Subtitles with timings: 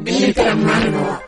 [0.00, 1.20] Glitter amargo.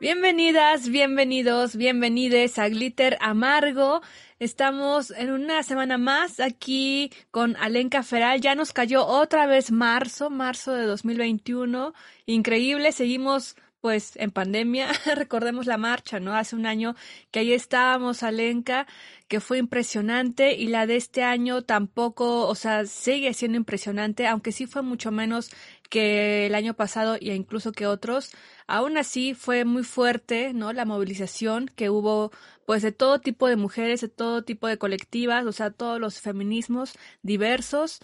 [0.00, 4.02] Bienvenidas, bienvenidos, bienvenides a Glitter Amargo.
[4.38, 8.40] Estamos en una semana más aquí con Alenka Feral.
[8.40, 11.94] Ya nos cayó otra vez marzo, marzo de 2021.
[12.26, 14.88] Increíble, seguimos pues en pandemia.
[15.14, 16.34] Recordemos la marcha, ¿no?
[16.34, 16.96] Hace un año
[17.30, 18.86] que ahí estábamos, Alenka,
[19.28, 24.52] que fue impresionante y la de este año tampoco, o sea, sigue siendo impresionante, aunque
[24.52, 25.50] sí fue mucho menos
[25.90, 28.32] que el año pasado e incluso que otros.
[28.66, 30.72] Aún así fue muy fuerte, ¿no?
[30.72, 32.32] La movilización que hubo,
[32.66, 36.20] pues, de todo tipo de mujeres, de todo tipo de colectivas, o sea, todos los
[36.20, 38.00] feminismos diversos.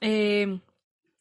[0.00, 0.60] Eh,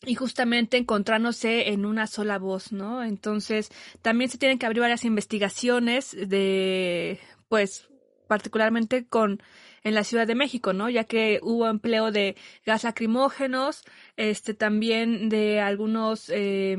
[0.03, 3.03] y justamente encontrándose en una sola voz, ¿no?
[3.03, 3.69] Entonces,
[4.01, 7.87] también se tienen que abrir varias investigaciones de, pues,
[8.27, 9.43] particularmente con
[9.83, 10.89] en la Ciudad de México, ¿no?
[10.89, 12.35] Ya que hubo empleo de
[12.65, 13.83] gas lacrimógenos,
[14.17, 16.77] este también de algunos, eh,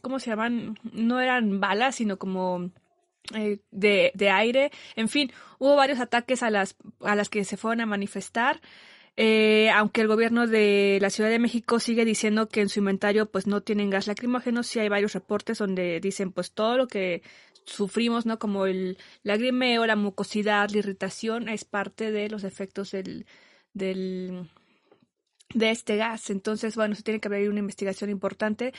[0.00, 0.78] ¿cómo se llaman?
[0.92, 2.70] No eran balas, sino como
[3.34, 4.70] eh, de, de aire.
[4.96, 8.60] En fin, hubo varios ataques a las, a las que se fueron a manifestar.
[9.20, 13.26] Eh, aunque el gobierno de la Ciudad de México sigue diciendo que en su inventario
[13.26, 17.22] pues no tienen gas lacrimógeno, sí hay varios reportes donde dicen pues todo lo que
[17.68, 18.38] sufrimos, ¿no?
[18.38, 23.26] Como el lagrimeo, la mucosidad, la irritación, es parte de los efectos del,
[23.74, 24.48] del,
[25.54, 26.30] de este gas.
[26.30, 28.72] Entonces, bueno, se tiene que haber una investigación importante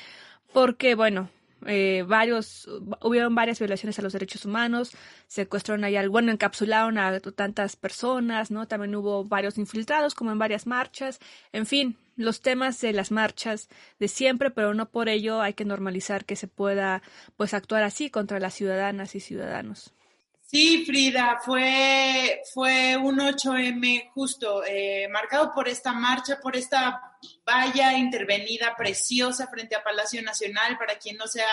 [0.54, 1.30] porque, bueno,
[1.66, 2.70] eh, varios,
[3.02, 4.92] hubieron varias violaciones a los derechos humanos,
[5.28, 8.68] secuestraron ahí al, bueno, encapsularon a tantas personas, ¿no?
[8.68, 11.20] También hubo varios infiltrados, como en varias marchas,
[11.52, 15.64] en fin, los temas de las marchas de siempre, pero no por ello hay que
[15.64, 17.02] normalizar que se pueda,
[17.38, 19.94] pues, actuar así contra las ciudadanas y ciudadanos.
[20.42, 27.00] Sí, Frida, fue, fue un 8M justo, eh, marcado por esta marcha, por esta
[27.46, 30.78] valla intervenida preciosa frente a Palacio Nacional.
[30.78, 31.46] Para quien no sea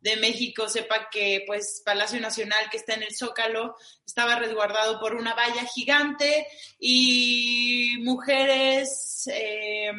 [0.00, 5.14] de México, sepa que pues Palacio Nacional, que está en el Zócalo, estaba resguardado por
[5.14, 6.46] una valla gigante
[6.78, 9.28] y mujeres...
[9.32, 9.92] Eh,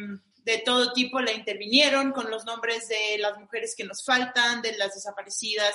[0.48, 4.78] de todo tipo la intervinieron con los nombres de las mujeres que nos faltan, de
[4.78, 5.74] las desaparecidas,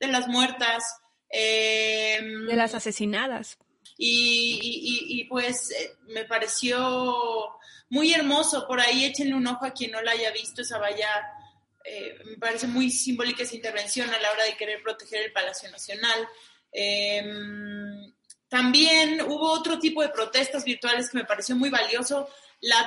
[0.00, 0.82] de las muertas.
[1.28, 3.58] Em, de las asesinadas.
[3.98, 7.58] Y, pues eh, me pareció
[7.90, 8.66] muy hermoso.
[8.66, 11.06] Por ahí échenle un ojo a quien no la haya visto, esa valla.
[11.84, 15.70] Eh, me parece muy simbólica esa intervención a la hora de querer proteger el Palacio
[15.70, 16.28] Nacional.
[16.72, 18.12] Em,
[18.48, 22.28] también hubo otro tipo de protestas virtuales que me pareció muy valioso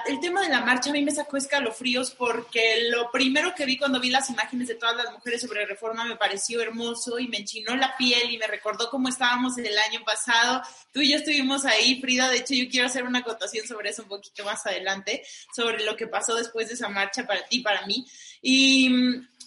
[0.07, 3.77] el tema de la marcha a mí me sacó escalofríos porque lo primero que vi
[3.77, 7.37] cuando vi las imágenes de todas las mujeres sobre reforma me pareció hermoso y me
[7.37, 10.61] enchinó la piel y me recordó cómo estábamos el año pasado.
[10.91, 12.29] Tú y yo estuvimos ahí, Frida.
[12.29, 15.23] De hecho, yo quiero hacer una acotación sobre eso un poquito más adelante,
[15.55, 18.05] sobre lo que pasó después de esa marcha para ti, para mí.
[18.41, 18.89] Y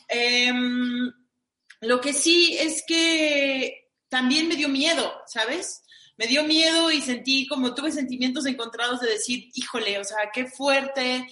[0.08, 1.12] em,
[1.81, 5.82] lo que sí es que también me dio miedo, ¿sabes?
[6.20, 10.44] Me dio miedo y sentí como tuve sentimientos encontrados de decir, híjole, o sea, qué
[10.44, 11.26] fuerte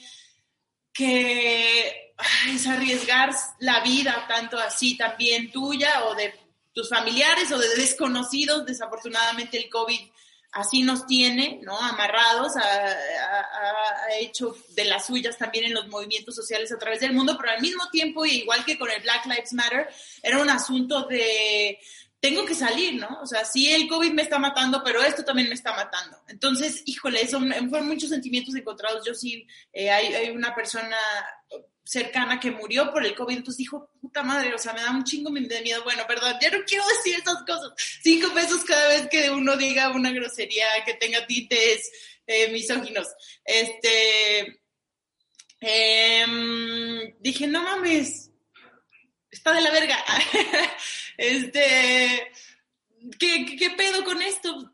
[0.94, 2.14] que
[2.48, 3.28] es arriesgar
[3.58, 6.32] la vida tanto así también tuya o de
[6.72, 8.64] tus familiares o de desconocidos.
[8.64, 10.00] Desafortunadamente el COVID
[10.52, 11.78] así nos tiene, ¿no?
[11.78, 12.96] Amarrados, ha,
[14.20, 17.60] hecho de las suyas también en los movimientos sociales a través del mundo, pero al
[17.60, 19.86] mismo tiempo, igual que con el Black Lives Matter,
[20.22, 21.78] era un asunto de
[22.20, 23.20] tengo que salir, ¿no?
[23.22, 26.18] O sea, sí el COVID me está matando, pero esto también me está matando.
[26.28, 29.06] Entonces, híjole, eso fueron muchos sentimientos encontrados.
[29.06, 30.96] Yo sí, eh, hay, una persona
[31.84, 35.04] cercana que murió por el COVID, entonces dijo, puta madre, o sea, me da un
[35.04, 35.84] chingo de miedo.
[35.84, 37.72] Bueno, perdón, ya no quiero decir esas cosas.
[38.02, 41.90] Cinco pesos cada vez que uno diga una grosería que tenga tintes
[42.26, 43.06] eh, misóginos.
[43.44, 44.60] Este,
[45.60, 48.27] em, dije, no mames,
[49.30, 49.96] está de la verga.
[51.16, 52.32] este,
[53.18, 54.72] ¿qué, ¿qué, pedo con esto?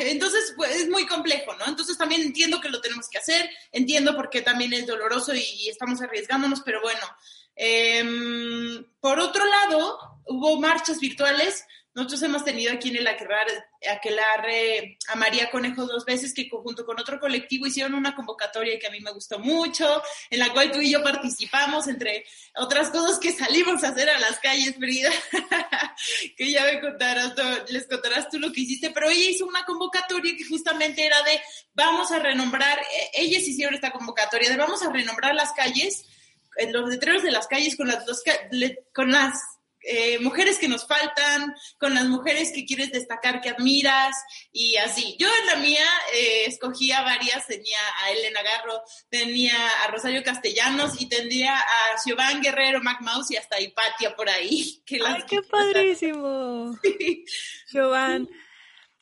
[0.00, 1.66] Entonces, pues, es muy complejo, ¿no?
[1.66, 6.00] Entonces también entiendo que lo tenemos que hacer, entiendo porque también es doloroso y, estamos
[6.00, 7.06] arriesgándonos, pero bueno.
[7.54, 11.64] Em, por otro lado, hubo marchas virtuales
[11.98, 17.00] nosotros hemos tenido aquí en el Aquelarre a María Conejo dos veces que junto con
[17.00, 20.00] otro colectivo hicieron una convocatoria que a mí me gustó mucho,
[20.30, 22.24] en la cual tú y yo participamos, entre
[22.54, 25.10] otras cosas que salimos a hacer a las calles, Frida,
[26.36, 27.34] que ya me contarás,
[27.68, 31.40] les contarás tú lo que hiciste, pero ella hizo una convocatoria que justamente era de
[31.74, 36.06] vamos a renombrar, eh, ellas hicieron esta convocatoria de vamos a renombrar las calles,
[36.58, 38.06] en los letreros de las calles con las
[39.90, 44.14] eh, mujeres que nos faltan, con las mujeres que quieres destacar, que admiras
[44.52, 45.16] y así.
[45.18, 49.54] Yo en la mía eh, escogía varias, tenía a Elena Garro, tenía
[49.84, 54.82] a Rosario Castellanos y tendría a Siobhan Guerrero, Mac Mouse y hasta Hipatia por ahí.
[54.88, 56.78] Que ¡Ay, qué padrísimo!
[56.82, 57.24] Sí.
[57.66, 58.28] Siobhan.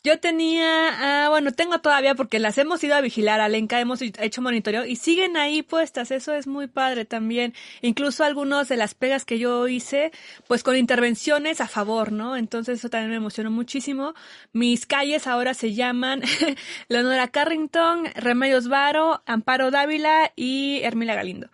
[0.06, 4.40] Yo tenía, ah, bueno, tengo todavía porque las hemos ido a vigilar, Alenka, hemos hecho
[4.40, 7.54] monitoreo y siguen ahí puestas, eso es muy padre también.
[7.82, 10.12] Incluso algunos de las pegas que yo hice,
[10.46, 12.36] pues con intervenciones a favor, ¿no?
[12.36, 14.14] Entonces eso también me emocionó muchísimo.
[14.52, 16.22] Mis calles ahora se llaman
[16.88, 21.48] Leonora Carrington, Remedios Varo, Amparo Dávila y Hermila Galindo.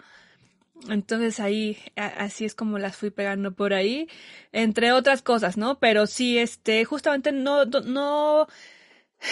[0.89, 4.09] Entonces ahí, así es como las fui pegando por ahí,
[4.53, 5.79] entre otras cosas, ¿no?
[5.79, 8.49] Pero sí, este, justamente no, no,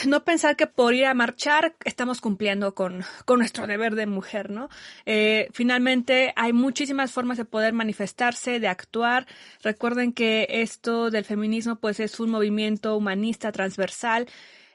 [0.07, 4.51] no pensar que por ir a marchar estamos cumpliendo con, con nuestro deber de mujer,
[4.51, 4.69] ¿no?
[5.07, 9.27] Eh, finalmente hay muchísimas formas de poder manifestarse, de actuar.
[9.63, 14.29] Recuerden que esto del feminismo pues es un movimiento humanista transversal.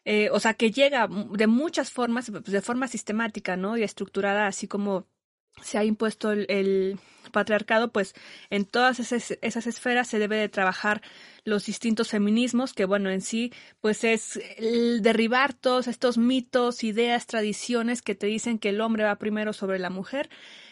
[0.07, 3.75] Eh, o sea, que llega de muchas formas, de forma sistemática, ¿no?
[3.77, 5.07] Y estructurada, así como
[5.61, 6.99] se ha impuesto el,
[7.31, 8.13] patriarcado, pues
[8.49, 11.01] en todas esas, esas, esferas se debe de trabajar
[11.43, 17.27] los distintos feminismos, que bueno, en sí, pues es el derribar todos estos mitos, ideas,
[17.27, 20.29] tradiciones que te dicen que el hombre va primero sobre la mujer,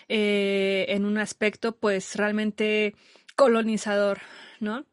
[0.07, 2.95] eh, en un aspecto pues realmente
[3.35, 4.19] colonizador,
[4.59, 4.85] ¿no?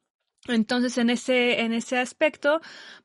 [0.48, 2.60] Entonces, en ese, en ese aspecto,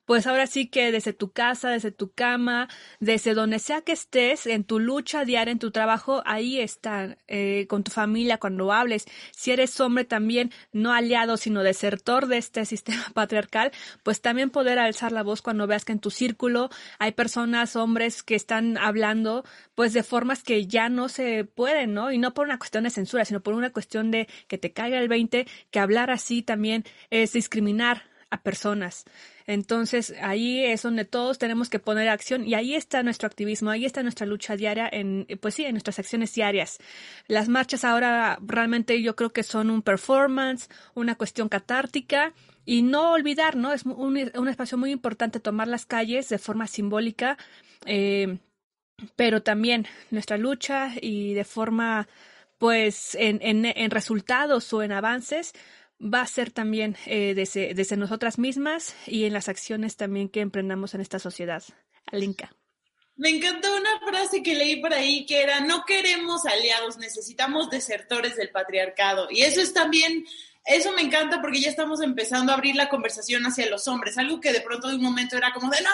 [0.06, 2.70] pues ahora sí que desde tu casa, desde tu cama,
[3.00, 7.66] desde donde sea que estés, en tu lucha diaria, en tu trabajo, ahí están, eh,
[7.68, 9.06] con tu familia, cuando hables.
[9.32, 13.72] Si eres hombre también, no aliado, sino desertor de este sistema patriarcal,
[14.04, 16.70] pues también poder alzar la voz cuando veas que en tu círculo
[17.00, 19.44] hay personas, hombres que están hablando,
[19.74, 22.12] pues de formas que ya no se pueden, ¿no?
[22.12, 25.00] Y no por una cuestión de censura, sino por una cuestión de que te caiga
[25.00, 29.06] el 20, que hablar así también es discriminar a personas.
[29.48, 33.86] Entonces ahí es donde todos tenemos que poner acción y ahí está nuestro activismo, ahí
[33.86, 36.80] está nuestra lucha diaria en, pues sí, en nuestras acciones diarias.
[37.28, 42.34] Las marchas ahora realmente yo creo que son un performance, una cuestión catártica
[42.66, 43.72] y no olvidar, ¿no?
[43.72, 44.18] Es un,
[44.48, 47.38] espacio muy importante tomar las calles de forma simbólica,
[47.86, 48.40] eh,
[49.16, 52.08] pero también nuestra lucha y de forma
[52.58, 55.54] pues en, en, en resultados o en avances
[56.00, 60.42] va a ser también eh, desde, desde, nosotras mismas y en las acciones también que
[60.42, 61.64] emprendamos en esta sociedad.
[62.12, 62.52] Alinka.
[63.18, 68.36] Me encantó una frase que leí por ahí que era, no queremos aliados, necesitamos desertores
[68.36, 69.28] del patriarcado.
[69.32, 70.26] Y eso es también,
[70.66, 74.42] eso me encanta porque ya estamos empezando a abrir la conversación hacia los hombres, algo
[74.42, 75.90] que de pronto de un momento era como de, no,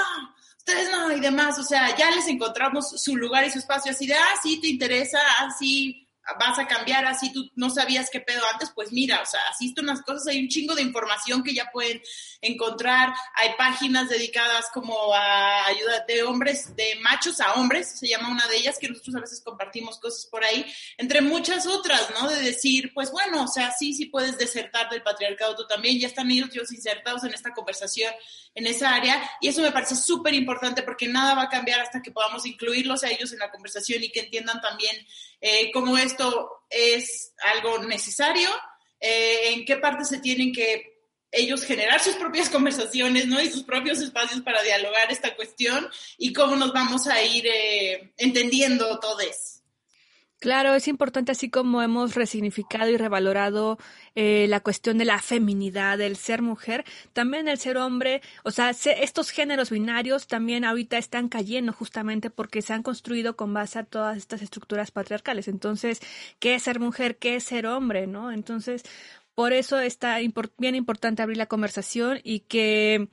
[0.58, 4.08] ustedes no, y demás, o sea, ya les encontramos su lugar y su espacio, así
[4.08, 6.01] de, ah, sí, te interesa, así, ah,
[6.40, 9.82] vas a cambiar así tú no sabías qué pedo antes, pues mira, o sea, asiste
[9.82, 12.02] unas cosas, hay un chingo de información que ya pueden
[12.42, 18.30] encontrar, hay páginas dedicadas como a ayuda de hombres, de machos a hombres, se llama
[18.30, 20.66] una de ellas, que nosotros a veces compartimos cosas por ahí,
[20.98, 22.30] entre muchas otras, ¿no?
[22.30, 26.08] De decir, pues bueno, o sea, sí, sí puedes desertar del patriarcado tú también, ya
[26.08, 28.14] están ellos insertados en esta conversación,
[28.56, 32.02] en esa área, y eso me parece súper importante porque nada va a cambiar hasta
[32.02, 34.96] que podamos incluirlos a ellos en la conversación y que entiendan también
[35.42, 38.50] eh, cómo esto es algo necesario,
[39.00, 40.92] eh, en qué parte se tienen que
[41.32, 43.42] ellos generar sus propias conversaciones, ¿no?
[43.42, 48.14] Y sus propios espacios para dialogar esta cuestión y cómo nos vamos a ir eh,
[48.18, 49.18] entendiendo todo.
[50.42, 53.78] Claro, es importante así como hemos resignificado y revalorado
[54.16, 58.72] eh, la cuestión de la feminidad, del ser mujer, también el ser hombre, o sea,
[58.72, 63.84] estos géneros binarios también ahorita están cayendo justamente porque se han construido con base a
[63.84, 65.48] todas estas estructuras patriarcales.
[65.48, 66.00] Entonces,
[66.40, 67.18] ¿qué es ser mujer?
[67.18, 68.08] ¿Qué es ser hombre?
[68.08, 68.32] ¿No?
[68.32, 68.82] Entonces,
[69.36, 70.18] por eso está
[70.58, 73.10] bien importante abrir la conversación y que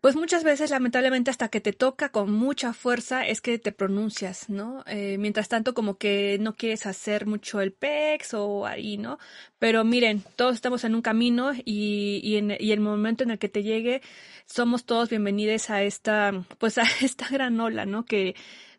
[0.00, 4.48] pues muchas veces, lamentablemente, hasta que te toca con mucha fuerza es que te pronuncias,
[4.48, 4.84] ¿no?
[4.86, 9.18] Eh, mientras tanto, como que no quieres hacer mucho el pex o ahí, ¿no?
[9.58, 13.38] Pero miren, todos estamos en un camino y, y, en, y el momento en el
[13.38, 14.02] que te llegue,
[14.46, 18.04] somos todos bienvenidos a esta, pues a esta gran ola, ¿no?
[18.04, 18.34] Que,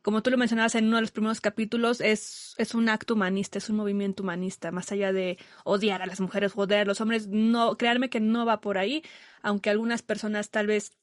[0.08, 3.58] como tú lo mencionabas en uno de los primeros capítulos, es, es un acto humanista,
[3.58, 7.28] es un movimiento humanista, más allá de odiar a las mujeres odiar a los hombres,
[7.28, 9.04] no, créanme que no va por ahí,
[9.42, 10.94] aunque algunas personas tal vez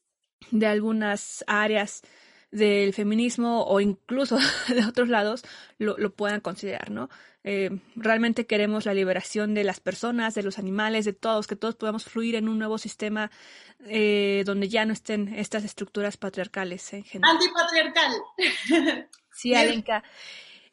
[0.51, 2.01] de algunas áreas
[2.51, 4.37] del feminismo o incluso
[4.69, 5.43] de otros lados
[5.77, 7.09] lo, lo puedan considerar, ¿no?
[7.47, 11.75] Eh, realmente queremos la liberación de las personas, de los animales, de todos, que todos
[11.75, 13.29] podamos fluir en un nuevo sistema
[13.85, 17.35] eh, donde ya no estén estas estructuras patriarcales en general.
[17.35, 18.13] Antipatriarcal.
[19.31, 20.01] Sí, Alenka.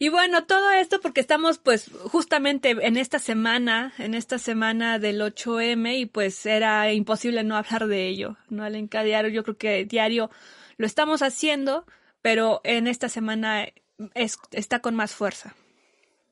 [0.03, 5.21] Y bueno, todo esto porque estamos pues justamente en esta semana, en esta semana del
[5.21, 8.65] 8M y pues era imposible no hablar de ello, ¿no?
[8.65, 10.29] Alenca Diario, yo creo que diario
[10.77, 11.87] lo estamos haciendo,
[12.21, 13.69] pero en esta semana
[14.15, 15.55] es, está con más fuerza.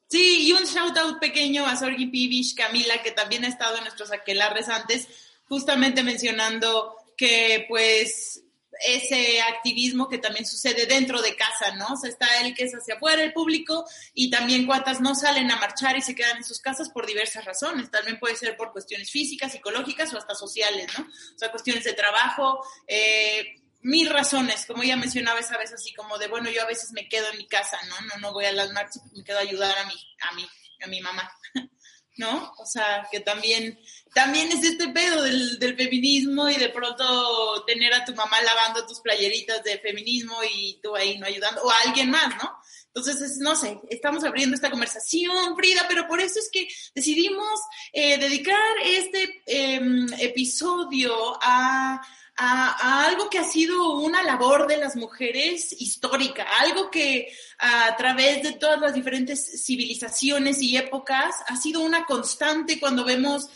[0.09, 3.85] Sí, y un shout out pequeño a Sorgi Pivish, Camila, que también ha estado en
[3.85, 5.07] nuestros aquelarres antes,
[5.45, 8.43] justamente mencionando que pues
[8.87, 11.95] ese activismo que también sucede dentro de casa, ¿no?
[11.95, 13.85] O sea, está el que es hacia afuera, el público,
[14.15, 17.45] y también cuantas no salen a marchar y se quedan en sus casas por diversas
[17.45, 17.91] razones.
[17.91, 21.05] También puede ser por cuestiones físicas, psicológicas o hasta sociales, ¿no?
[21.05, 26.19] O sea, cuestiones de trabajo, eh, mil razones, como ella mencionaba esa vez, así como
[26.19, 28.00] de, bueno, yo a veces me quedo en mi casa, ¿no?
[28.07, 30.49] No, no voy a las marchas, me quedo a ayudar a mi, a mi,
[30.85, 31.31] a mi mamá,
[32.21, 32.53] ¿no?
[32.59, 33.81] O sea, que también
[34.15, 38.87] también es este pedo del, del, feminismo y de pronto tener a tu mamá lavando
[38.87, 42.50] tus playeritas de feminismo y tú ahí no ayudando, o a alguien más, ¿no?
[42.93, 47.61] Entonces, no sé, estamos abriendo esta conversación, Frida, pero por eso es que decidimos
[47.93, 49.81] eh, dedicar este eh,
[50.19, 52.03] episodio a,
[52.43, 58.43] a, algo que ha sido una labor de las mujeres histórica, algo que a través
[58.43, 63.51] de todas las diferentes civilizaciones y épocas ha sido una constante cuando vemos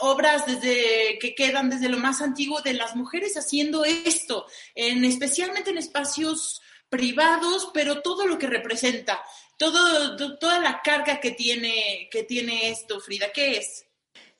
[0.00, 5.70] obras desde que quedan desde lo más antiguo de las mujeres haciendo esto, en, especialmente
[5.70, 9.22] en espacios privados, pero todo lo que representa,
[9.56, 13.83] todo, toda la carga que tiene, que tiene esto, Frida, ¿qué es?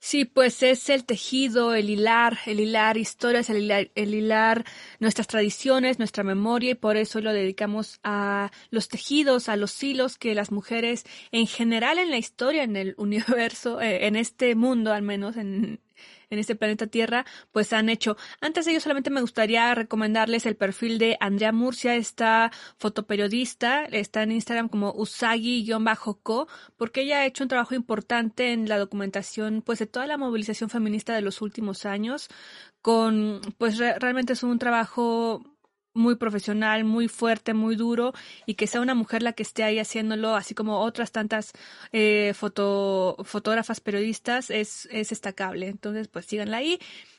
[0.07, 4.67] Sí, pues es el tejido, el hilar, el hilar historias, el hilar, el hilar
[5.01, 10.19] nuestras tradiciones, nuestra memoria y por eso lo dedicamos a los tejidos, a los hilos
[10.19, 14.93] que las mujeres en general en la historia, en el universo, eh, en este mundo
[14.93, 15.81] al menos, en,
[16.31, 18.17] en este planeta Tierra, pues han hecho.
[18.41, 24.23] Antes de ello, solamente me gustaría recomendarles el perfil de Andrea Murcia, esta fotoperiodista, está
[24.23, 29.79] en Instagram como usagi-ko, porque ella ha hecho un trabajo importante en la documentación, pues,
[29.79, 32.29] de toda la movilización feminista de los últimos años,
[32.83, 35.54] con, pues, realmente es un trabajo
[35.95, 38.13] muy profesional, muy fuerte, muy duro
[38.47, 41.53] y que sea una mujer la que esté ahí haciéndolo, así como otras tantas
[41.93, 45.69] eh, foto, fotógrafas periodistas, es, es destacable.
[45.69, 46.79] Entonces, pues síganla ahí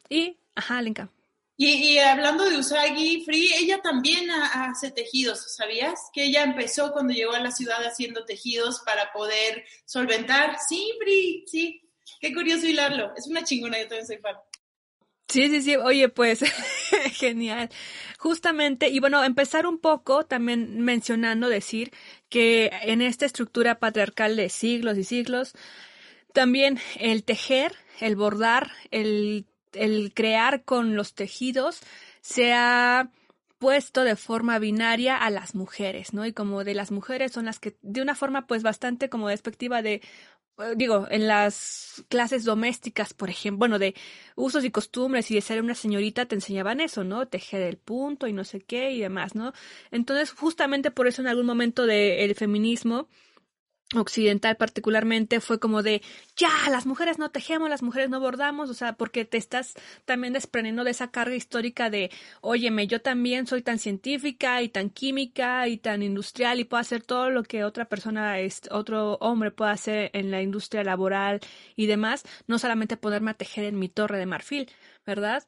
[0.10, 1.10] y, ajá, Lenka.
[1.58, 6.10] Y, y, hablando de Usagi Free, ella también hace tejidos, ¿sabías?
[6.13, 10.58] Que ella empezó cuando llegó a la ciudad haciendo tejidos para poder solventar.
[10.67, 11.82] Sí, Free, sí.
[12.20, 13.13] Qué curioso hilarlo.
[13.15, 14.36] Es una chingona, yo también soy fan.
[15.27, 15.75] Sí, sí, sí.
[15.75, 16.41] Oye, pues
[17.13, 17.70] genial.
[18.20, 21.91] Justamente, y bueno, empezar un poco también mencionando, decir
[22.29, 25.53] que en esta estructura patriarcal de siglos y siglos,
[26.34, 31.82] también el tejer, el bordar, el, el crear con los tejidos
[32.22, 33.10] se ha
[33.60, 36.25] puesto de forma binaria a las mujeres, ¿no?
[36.25, 39.82] Y como de las mujeres son las que, de una forma pues bastante como despectiva
[39.82, 40.01] de,
[40.75, 43.95] digo, en las clases domésticas, por ejemplo, bueno, de
[44.35, 47.27] usos y costumbres y de ser una señorita te enseñaban eso, ¿no?
[47.27, 49.53] Tejer el punto y no sé qué y demás, ¿no?
[49.91, 53.07] Entonces, justamente por eso en algún momento del feminismo
[53.93, 56.01] occidental particularmente fue como de
[56.35, 59.75] ya las mujeres no tejemos las mujeres no bordamos o sea porque te estás
[60.05, 62.09] también desprendiendo de esa carga histórica de
[62.41, 67.03] óyeme yo también soy tan científica y tan química y tan industrial y puedo hacer
[67.03, 68.37] todo lo que otra persona
[68.71, 71.39] otro hombre puede hacer en la industria laboral
[71.75, 74.71] y demás no solamente poderme a tejer en mi torre de marfil
[75.05, 75.43] verdad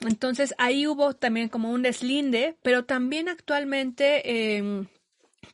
[0.00, 4.22] entonces ahí hubo también como un deslinde pero también actualmente
[4.56, 4.86] eh,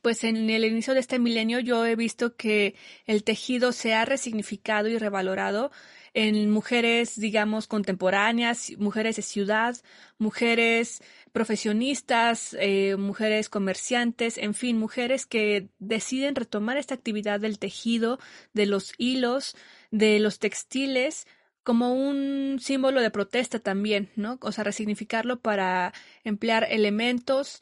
[0.00, 2.74] pues en el inicio de este milenio yo he visto que
[3.06, 5.70] el tejido se ha resignificado y revalorado
[6.14, 9.76] en mujeres, digamos, contemporáneas, mujeres de ciudad,
[10.18, 18.18] mujeres profesionistas, eh, mujeres comerciantes, en fin, mujeres que deciden retomar esta actividad del tejido,
[18.52, 19.56] de los hilos,
[19.90, 21.26] de los textiles,
[21.62, 24.38] como un símbolo de protesta también, ¿no?
[24.42, 25.94] O sea, resignificarlo para
[26.24, 27.60] emplear elementos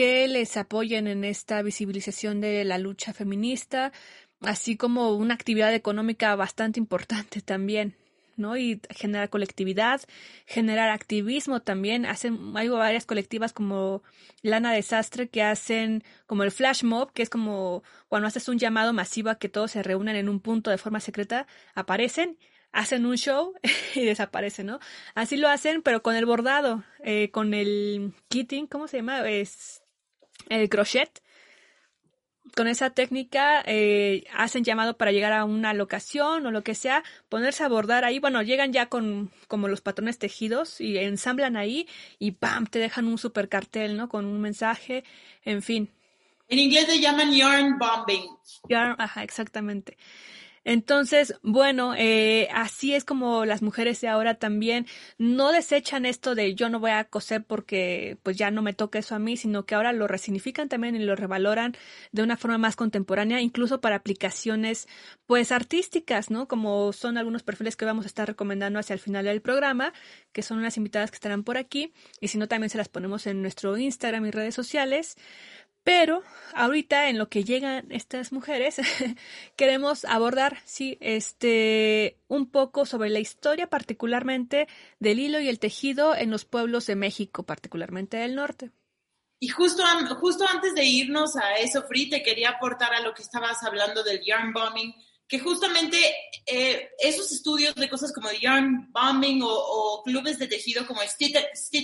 [0.00, 3.92] que les apoyen en esta visibilización de la lucha feminista,
[4.40, 7.96] así como una actividad económica bastante importante también.
[8.34, 8.56] ¿no?
[8.56, 10.00] Y generar colectividad,
[10.46, 12.06] generar activismo también.
[12.06, 14.02] Hacen, hay varias colectivas como
[14.40, 18.94] Lana Desastre que hacen como el flash mob, que es como cuando haces un llamado
[18.94, 22.38] masivo a que todos se reúnan en un punto de forma secreta, aparecen,
[22.72, 23.52] hacen un show
[23.94, 24.80] y desaparecen, ¿no?
[25.14, 29.28] Así lo hacen, pero con el bordado, eh, con el kitting, ¿cómo se llama?
[29.28, 29.79] Es
[30.48, 31.22] el crochet.
[32.56, 37.04] Con esa técnica eh, hacen llamado para llegar a una locación o lo que sea,
[37.28, 38.18] ponerse a bordar ahí.
[38.18, 41.86] Bueno, llegan ya con como los patrones tejidos y ensamblan ahí
[42.18, 42.66] y ¡pam!
[42.66, 44.08] te dejan un super cartel, ¿no?
[44.08, 45.04] Con un mensaje,
[45.44, 45.90] en fin.
[46.48, 48.24] En inglés le llaman yarn bombing.
[48.68, 49.96] Yarn, ajá, exactamente.
[50.64, 54.86] Entonces, bueno, eh, así es como las mujeres de ahora también
[55.16, 58.98] no desechan esto de yo no voy a coser porque pues ya no me toca
[58.98, 61.74] eso a mí, sino que ahora lo resignifican también y lo revaloran
[62.12, 64.86] de una forma más contemporánea, incluso para aplicaciones
[65.26, 66.46] pues artísticas, ¿no?
[66.46, 69.94] Como son algunos perfiles que vamos a estar recomendando hacia el final del programa,
[70.32, 73.26] que son unas invitadas que estarán por aquí, y si no también se las ponemos
[73.26, 75.16] en nuestro Instagram y redes sociales.
[75.82, 76.22] Pero
[76.54, 78.76] ahorita en lo que llegan estas mujeres
[79.56, 84.68] queremos abordar sí este un poco sobre la historia particularmente
[84.98, 88.70] del hilo y el tejido en los pueblos de México, particularmente del norte.
[89.42, 89.82] Y justo,
[90.20, 94.02] justo antes de irnos a eso, Free, te quería aportar a lo que estabas hablando
[94.02, 94.94] del yarn bombing,
[95.26, 95.96] que justamente
[96.44, 101.36] eh, esos estudios de cosas como yarn bombing o, clubes de tejido como Stitch,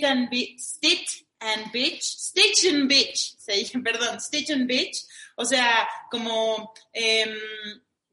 [0.05, 6.73] and Stitch and Bitch, Stitch and Bitch, se perdón, Stitch and Bitch, o sea, como
[6.93, 7.35] eh,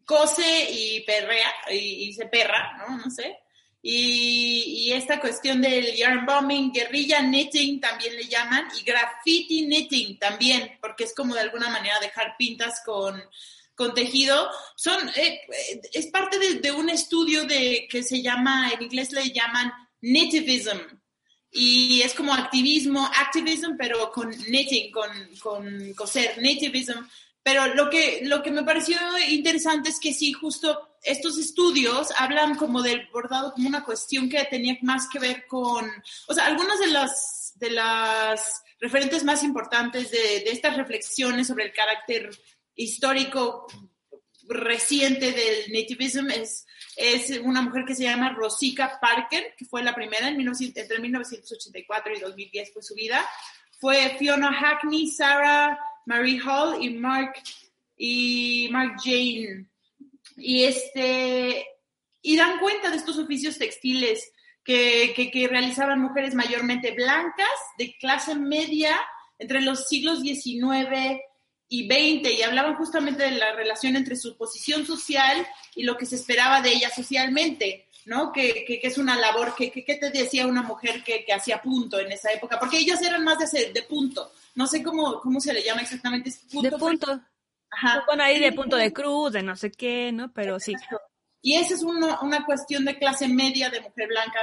[0.05, 2.97] cose y perrea, y, se perra, ¿no?
[2.97, 3.39] No sé.
[3.81, 10.17] Y, y, esta cuestión del yarn bombing, guerrilla knitting también le llaman, y graffiti knitting
[10.19, 13.21] también, porque es como de alguna manera dejar pintas con,
[13.75, 15.41] con tejido, son, eh,
[15.91, 20.79] es parte de, de, un estudio de, que se llama, en inglés le llaman nativism,
[21.53, 27.07] y es como activismo, activism, pero con knitting, con, con coser, nativism.
[27.43, 28.97] Pero lo que, lo que me pareció
[29.29, 34.43] interesante es que sí, justo estos estudios hablan como del bordado como una cuestión que
[34.45, 35.91] tenía más que ver con,
[36.27, 41.65] o sea, algunas de las, de las referentes más importantes de, de estas reflexiones sobre
[41.65, 42.29] el carácter
[42.75, 43.67] histórico
[44.47, 49.95] reciente del nativism es, es una mujer que se llama Rosika Parker, que fue la
[49.95, 53.25] primera en entre 1984 y 2010 fue su vida.
[53.79, 57.33] Fue Fiona Hackney, Sarah Marie Hall y Mark,
[57.97, 59.65] y Mark Jane.
[60.37, 61.65] Y, este,
[62.21, 64.31] y dan cuenta de estos oficios textiles
[64.63, 67.47] que, que, que realizaban mujeres mayormente blancas,
[67.77, 68.99] de clase media,
[69.39, 71.19] entre los siglos XIX
[71.73, 76.05] y 20 y hablaban justamente de la relación entre su posición social y lo que
[76.05, 78.31] se esperaba de ella socialmente, ¿no?
[78.31, 82.11] Que, que, es una labor, que, que, te decía una mujer que, hacía punto en
[82.11, 82.59] esa época?
[82.59, 86.31] Porque ellas eran más de, de punto, no sé cómo, cómo se le llama exactamente.
[86.51, 87.21] Punto, de punto.
[87.71, 88.03] Ajá.
[88.05, 90.31] Bueno, ahí de punto de cruz, de no sé qué, ¿no?
[90.31, 90.75] Pero sí.
[91.41, 94.39] Y esa es una, una cuestión de clase media de mujer blanca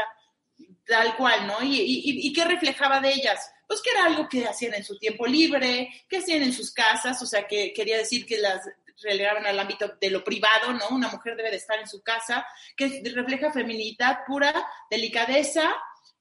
[0.85, 1.62] tal cual, ¿no?
[1.62, 3.52] Y, y, y, qué reflejaba de ellas?
[3.70, 7.22] Pues que era algo que hacían en su tiempo libre, que hacían en sus casas,
[7.22, 8.68] o sea, que quería decir que las
[9.00, 10.88] relegaban al ámbito de lo privado, ¿no?
[10.90, 12.44] Una mujer debe de estar en su casa,
[12.76, 14.52] que refleja feminidad pura,
[14.90, 15.72] delicadeza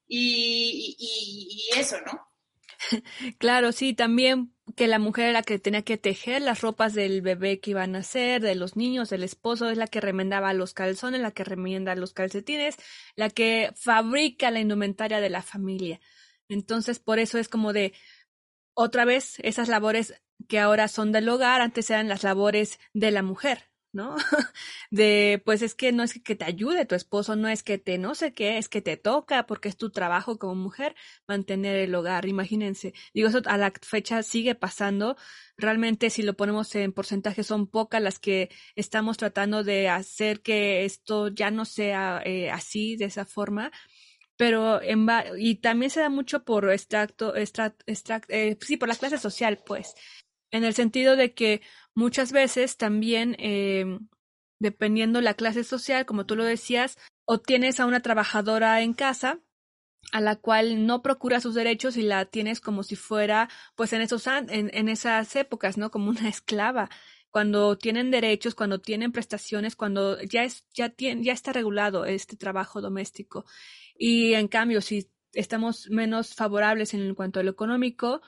[0.08, 2.28] y, eso, ¿no?
[3.40, 7.24] Claro, sí, también que la mujer era la que tenía que tejer las ropas del
[7.24, 10.76] bebé que iban a nacer, de los niños, del esposo, es la que remendaba los
[10.76, 12.78] calzones, la que remienda los calcetines,
[13.16, 16.00] la que fabrica la indumentaria de la familia.
[16.50, 17.94] Entonces, por eso es como de
[18.74, 20.16] otra vez esas labores
[20.48, 23.70] que ahora son del hogar, antes eran las labores de la mujer.
[23.92, 24.16] ¿no?
[24.92, 27.98] De, pues es que no es que te ayude tu esposo, no es que te
[27.98, 30.96] no sé qué, es que te toca porque es tu trabajo como mujer
[31.28, 32.94] mantener el hogar, imagínense.
[33.14, 35.16] Digo, eso a la fecha sigue pasando.
[35.58, 40.86] Realmente si lo ponemos en porcentaje son pocas las que estamos tratando de hacer que
[40.86, 43.72] esto ya no sea eh, así, de esa forma.
[44.40, 45.06] Pero en
[45.38, 47.84] y también se da mucho por extracto, extract,
[48.30, 49.96] eh, sí, por la clase social, pues
[50.52, 51.62] en el sentido de que
[51.94, 54.00] muchas veces también, eh,
[54.58, 59.42] dependiendo la clase social, como tú lo decías, o tienes a una trabajadora en casa
[60.14, 64.00] a la cual no procura sus derechos y la tienes como si fuera, pues en
[64.02, 65.92] esos en, en esas épocas, ¿no?
[65.92, 66.90] Como una esclava.
[67.30, 72.38] Cuando tienen derechos, cuando tienen prestaciones, cuando ya es, ya tiene, ya está regulado este
[72.38, 73.46] trabajo doméstico.
[74.00, 78.22] Y en cambio, si estamos menos favorables en cuanto a lo económico,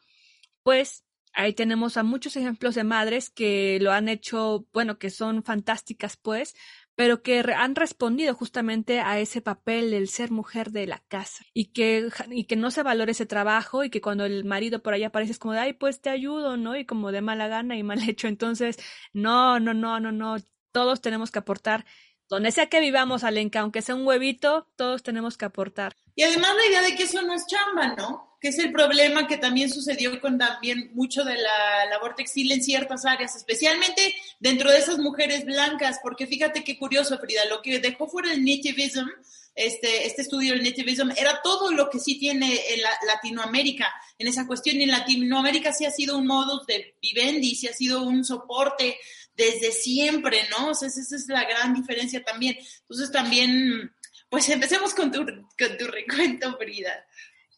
[0.63, 5.43] pues ahí tenemos a muchos ejemplos de madres que lo han hecho, bueno, que son
[5.43, 6.55] fantásticas, pues,
[6.95, 11.67] pero que han respondido justamente a ese papel del ser mujer de la casa y
[11.71, 15.03] que, y que no se valore ese trabajo y que cuando el marido por ahí
[15.05, 16.75] aparece es como de, ay, pues te ayudo, ¿no?
[16.75, 18.27] Y como de mala gana y mal hecho.
[18.27, 18.77] Entonces,
[19.13, 20.36] no, no, no, no, no.
[20.73, 21.86] Todos tenemos que aportar
[22.32, 25.98] donde sea que vivamos, Alenka, aunque sea un huevito, todos tenemos que aportar.
[26.15, 28.38] Y además la idea de que eso no es chamba, ¿no?
[28.39, 32.63] Que es el problema que también sucedió con también mucho de la labor textil en
[32.63, 37.80] ciertas áreas, especialmente dentro de esas mujeres blancas, porque fíjate qué curioso, Frida, lo que
[37.80, 39.10] dejó fuera el nativism,
[39.54, 44.48] este, este estudio del nativism, era todo lo que sí tiene en Latinoamérica en esa
[44.48, 44.78] cuestión.
[44.78, 48.98] Y en Latinoamérica sí ha sido un modo de vivendi, sí ha sido un soporte
[49.36, 50.70] desde siempre, ¿no?
[50.70, 52.58] O sea, esa es la gran diferencia también.
[52.82, 53.91] Entonces también,
[54.30, 57.06] pues empecemos con tu, con tu recuento, Frida.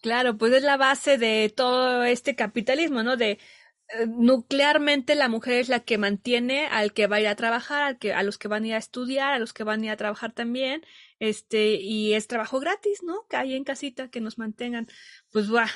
[0.02, 3.16] Claro, pues es la base de todo este capitalismo, ¿no?
[3.16, 3.40] De
[3.90, 7.84] eh, nuclearmente la mujer es la que mantiene al que va a ir a trabajar,
[7.84, 9.86] al que, a los que van a ir a estudiar, a los que van a
[9.86, 10.84] ir a trabajar también,
[11.20, 13.26] este, y es trabajo gratis, ¿no?
[13.30, 14.88] Que hay en casita, que nos mantengan.
[15.32, 15.70] Pues, buah,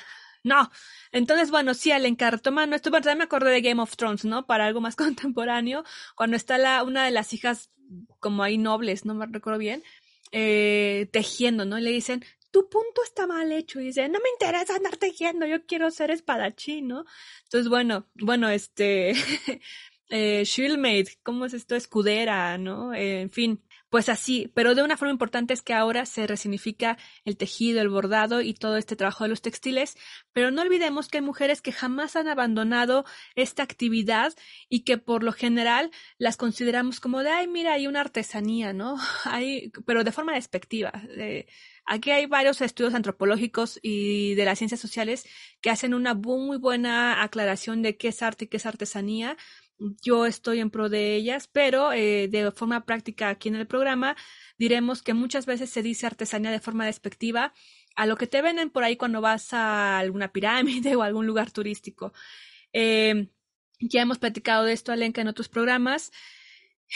[0.47, 0.71] no.
[1.11, 4.45] Entonces, bueno, sí, al encartomano, esto, bueno, también me acordé de Game of Thrones, ¿no?
[4.47, 5.83] Para algo más contemporáneo,
[6.15, 7.71] cuando está la, una de las hijas
[8.19, 9.83] como ahí nobles, no me recuerdo bien,
[10.31, 11.77] eh, tejiendo, ¿no?
[11.77, 13.79] Y le dicen, tu punto está mal hecho.
[13.79, 17.05] Y dice, no me interesa andar tejiendo, yo quiero ser espadachín, ¿no?
[17.43, 19.11] Entonces, bueno, bueno, este,
[20.09, 21.75] eh, Shieldmate, ¿cómo es esto?
[21.75, 22.93] Escudera, ¿no?
[22.93, 26.97] Eh, en fin, pues así, pero de una forma importante es que ahora se resignifica
[27.23, 29.95] el tejido, el bordado y todo este trabajo de los textiles,
[30.33, 34.33] pero no olvidemos que hay mujeres que jamás han abandonado esta actividad
[34.67, 38.97] y que por lo general las consideramos como de, ay, mira, hay una artesanía, ¿no?
[39.25, 40.91] Hay, pero de forma despectiva.
[41.85, 45.25] aquí hay varios estudios antropológicos y de las ciencias sociales
[45.61, 49.37] que hacen una muy buena aclaración de qué es arte y qué es artesanía
[49.79, 54.15] yo estoy en pro de ellas, pero eh, de forma práctica aquí en el programa
[54.57, 57.53] diremos que muchas veces se dice artesanía de forma despectiva
[57.95, 61.51] a lo que te venden por ahí cuando vas a alguna pirámide o algún lugar
[61.51, 62.13] turístico.
[62.73, 63.29] Eh,
[63.79, 66.11] ya hemos platicado de esto, Alenka, en otros programas.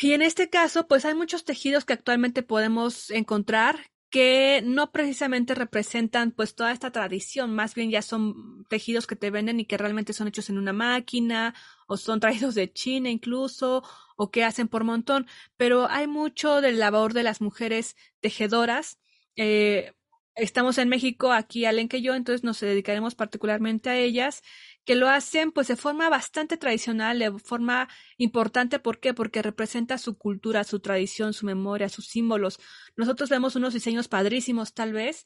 [0.02, 5.56] Y en este caso, pues hay muchos tejidos que actualmente podemos encontrar que no precisamente
[5.56, 9.78] representan pues toda esta tradición, más bien ya son tejidos que te venden y que
[9.78, 11.56] realmente son hechos en una máquina
[11.88, 13.84] o son traídos de China incluso
[14.17, 19.00] o que hacen por montón, pero hay mucho del labor de las mujeres tejedoras.
[19.38, 19.93] Eh,
[20.36, 24.43] estamos en México, aquí Alen que yo, entonces nos dedicaremos particularmente a ellas
[24.86, 28.80] que lo hacen pues de forma bastante tradicional, de forma importante.
[28.80, 29.13] ¿Por qué?
[29.13, 32.60] Porque representa su cultura, su tradición, su memoria, sus símbolos.
[32.96, 35.26] Nosotros vemos unos diseños padrísimos tal vez,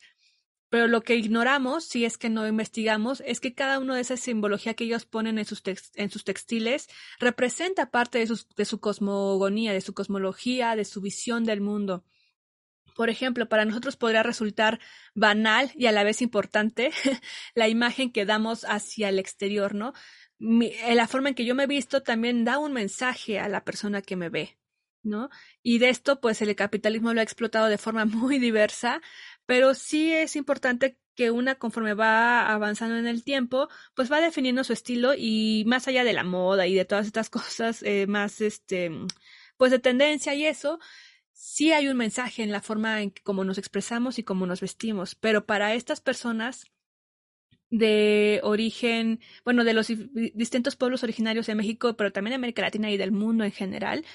[0.70, 4.18] pero lo que ignoramos, si es que no investigamos, es que cada uno de esa
[4.18, 5.62] simbología que ellos ponen en sus,
[5.94, 6.90] en sus textiles
[7.20, 12.04] representa parte de, de su cosmogonía, de su cosmología, de su visión del mundo.
[12.96, 14.80] Por ejemplo, para nosotros podría resultar
[15.14, 16.92] banal y a la vez importante
[17.54, 19.94] la imagen que damos hacia el exterior, ¿no?
[20.40, 23.64] Eh, la forma en que yo me he visto también da un mensaje a la
[23.64, 24.58] persona que me ve,
[25.04, 25.30] ¿no?
[25.62, 29.02] Y de esto, pues el capitalismo lo ha explotado de forma muy diversa,
[29.46, 34.64] pero sí es importante que una conforme va avanzando en el tiempo, pues va definiendo
[34.64, 38.42] su estilo y más allá de la moda y de todas estas cosas eh, más,
[38.42, 38.92] este,
[39.58, 40.80] pues de tendencia y eso,
[41.36, 44.62] sí hay un mensaje en la forma en que como nos expresamos y cómo nos
[44.62, 46.72] vestimos, pero para estas personas
[47.70, 49.92] de origen, bueno, de los
[50.34, 54.06] distintos pueblos originarios de México, pero también de América Latina y del mundo en general,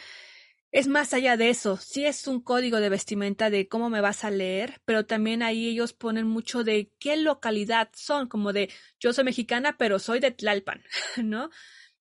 [0.73, 4.25] es más allá de eso, sí es un código de vestimenta de cómo me vas
[4.25, 9.13] a leer, pero también ahí ellos ponen mucho de qué localidad son, como de yo
[9.13, 10.83] soy mexicana, pero soy de Tlalpan,
[11.23, 11.51] ¿no?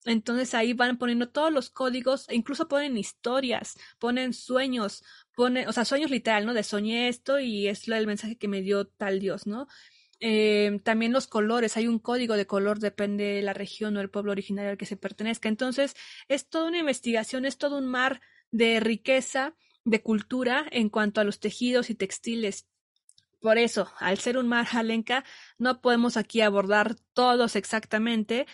[0.09, 5.03] Entonces ahí van poniendo todos los códigos, e incluso ponen historias, ponen sueños,
[5.35, 6.53] ponen, o sea, sueños literal, ¿no?
[6.53, 9.67] De soñé esto y es el mensaje que me dio tal Dios, ¿no?
[10.21, 14.09] Eh, también los colores, hay un código de color, depende de la región o el
[14.09, 15.47] pueblo originario al que se pertenezca.
[15.47, 15.95] Entonces,
[16.27, 21.23] es toda una investigación, es todo un mar de riqueza, de cultura en cuanto a
[21.23, 22.67] los tejidos y textiles.
[23.39, 25.23] Por eso, al ser un mar alenca,
[25.57, 28.45] no podemos aquí abordar todos exactamente,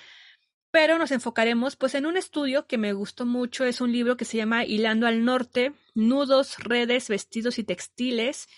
[0.75, 4.25] pero nos enfocaremos pues en un estudio que me gustó mucho, es un libro que
[4.25, 8.49] se llama Hilando al Norte, Nudos, Redes, Vestidos y Textiles,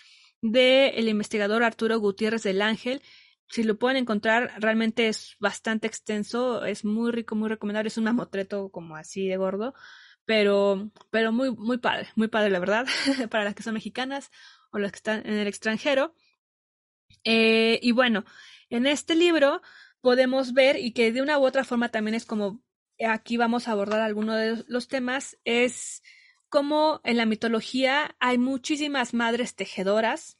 [0.42, 3.02] de el investigador Arturo Gutiérrez del Ángel.
[3.46, 8.04] Si lo pueden encontrar, realmente es bastante extenso, es muy rico, muy recomendable, es un
[8.04, 9.74] mamotreto como así de gordo,
[10.24, 12.84] pero, pero muy, muy padre, muy padre la verdad,
[13.30, 14.32] para las que son mexicanas
[14.72, 16.16] o las que están en el extranjero.
[17.22, 18.24] Eh, y bueno,
[18.70, 19.62] en este libro
[20.00, 22.62] podemos ver y que de una u otra forma también es como
[23.06, 26.02] aquí vamos a abordar algunos de los temas, es
[26.48, 30.38] como en la mitología hay muchísimas madres tejedoras,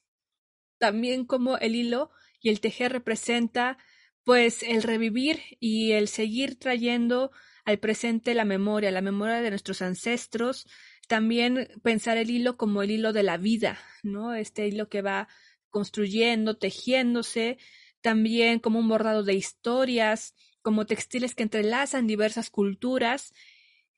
[0.79, 3.79] también como el hilo y el tejer representa
[4.25, 7.31] pues el revivir y el seguir trayendo
[7.64, 10.66] al presente la memoria, la memoria de nuestros ancestros,
[11.07, 14.35] también pensar el hilo como el hilo de la vida, ¿no?
[14.35, 15.29] Este hilo que va
[15.71, 17.59] construyendo, tejiéndose,
[18.00, 23.32] también como un bordado de historias, como textiles que entrelazan diversas culturas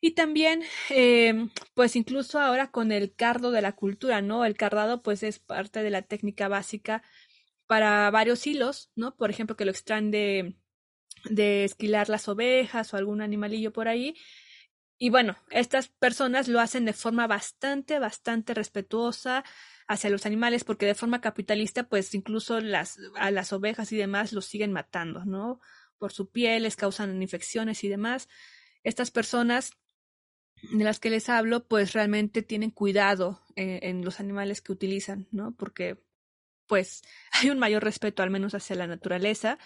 [0.01, 4.45] y también, eh, pues incluso ahora con el cardo de la cultura, ¿no?
[4.47, 7.03] El cardado pues es parte de la técnica básica
[7.67, 9.15] para varios hilos, ¿no?
[9.17, 10.57] Por ejemplo, que lo extraen de,
[11.25, 14.17] de esquilar las ovejas o algún animalillo por ahí.
[15.03, 19.45] Y bueno, estas personas lo hacen de forma bastante, bastante respetuosa
[19.89, 24.35] hacia los animales, porque de forma capitalista, pues incluso las, a las ovejas y demás
[24.35, 25.59] los siguen matando, ¿no?
[25.97, 28.29] Por su piel, les causan infecciones y demás.
[28.83, 29.73] Estas personas
[30.71, 35.29] de las que les hablo, pues realmente tienen cuidado en, en los animales que utilizan,
[35.31, 35.57] ¿no?
[35.57, 36.05] Porque,
[36.67, 37.01] pues,
[37.33, 39.57] hay un mayor respeto al menos hacia la naturaleza.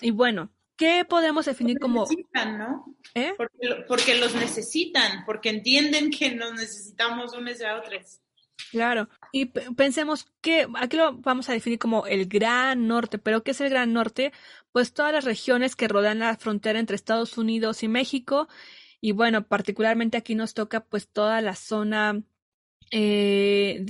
[0.00, 2.00] Y bueno, ¿qué podemos definir porque como...
[2.00, 2.96] Necesitan, ¿no?
[3.14, 3.34] ¿Eh?
[3.36, 8.20] Porque, porque, los necesitan, porque entienden que nos necesitamos unos a otros.
[8.70, 13.50] Claro, y pensemos que aquí lo vamos a definir como el Gran Norte, pero ¿qué
[13.50, 14.32] es el Gran Norte?
[14.72, 18.48] Pues todas las regiones que rodean la frontera entre Estados Unidos y México
[19.02, 22.22] y bueno, particularmente aquí nos toca pues toda la zona
[22.90, 23.84] eh,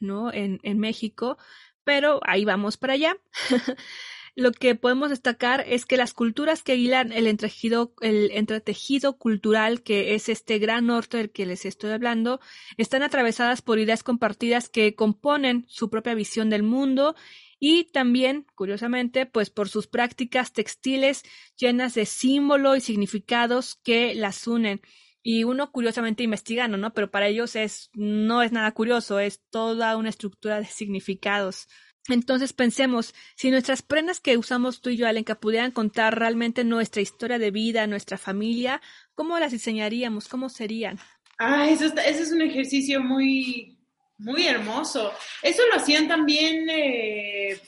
[0.00, 0.32] ¿no?
[0.32, 1.38] En, en México,
[1.84, 3.16] pero ahí vamos para allá.
[4.36, 9.82] Lo que podemos destacar es que las culturas que hilan el entretejido, el entretejido cultural,
[9.82, 12.40] que es este gran norte del que les estoy hablando,
[12.76, 17.14] están atravesadas por ideas compartidas que componen su propia visión del mundo
[17.62, 21.22] y también, curiosamente, pues por sus prácticas textiles
[21.56, 24.80] llenas de símbolo y significados que las unen.
[25.22, 26.94] Y uno curiosamente investigando, ¿no?
[26.94, 31.68] Pero para ellos es, no es nada curioso, es toda una estructura de significados.
[32.08, 37.02] Entonces pensemos, si nuestras prendas que usamos tú y yo, Alenka, pudieran contar realmente nuestra
[37.02, 38.80] historia de vida, nuestra familia,
[39.14, 40.28] ¿cómo las diseñaríamos?
[40.28, 40.98] ¿Cómo serían?
[41.38, 43.78] Ah, eso, está, eso es un ejercicio muy,
[44.18, 45.12] muy hermoso.
[45.42, 47.60] Eso lo hacían también, eh,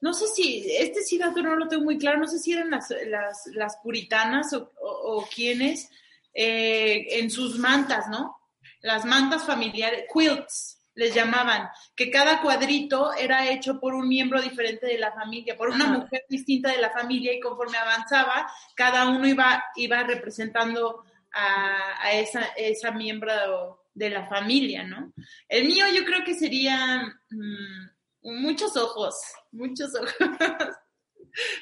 [0.00, 2.70] no sé si, este sí dato no lo tengo muy claro, no sé si eran
[2.70, 5.90] las, las, las puritanas o, o, o quiénes,
[6.34, 8.36] eh, en sus mantas, ¿no?
[8.82, 14.86] Las mantas familiares, quilts, les llamaban, que cada cuadrito era hecho por un miembro diferente
[14.86, 15.98] de la familia, por una Ajá.
[15.98, 22.12] mujer distinta de la familia y conforme avanzaba, cada uno iba, iba representando a, a
[22.12, 25.14] esa, esa miembro de la familia, ¿no?
[25.48, 29.14] El mío yo creo que sería mmm, muchos ojos,
[29.52, 30.14] muchos ojos.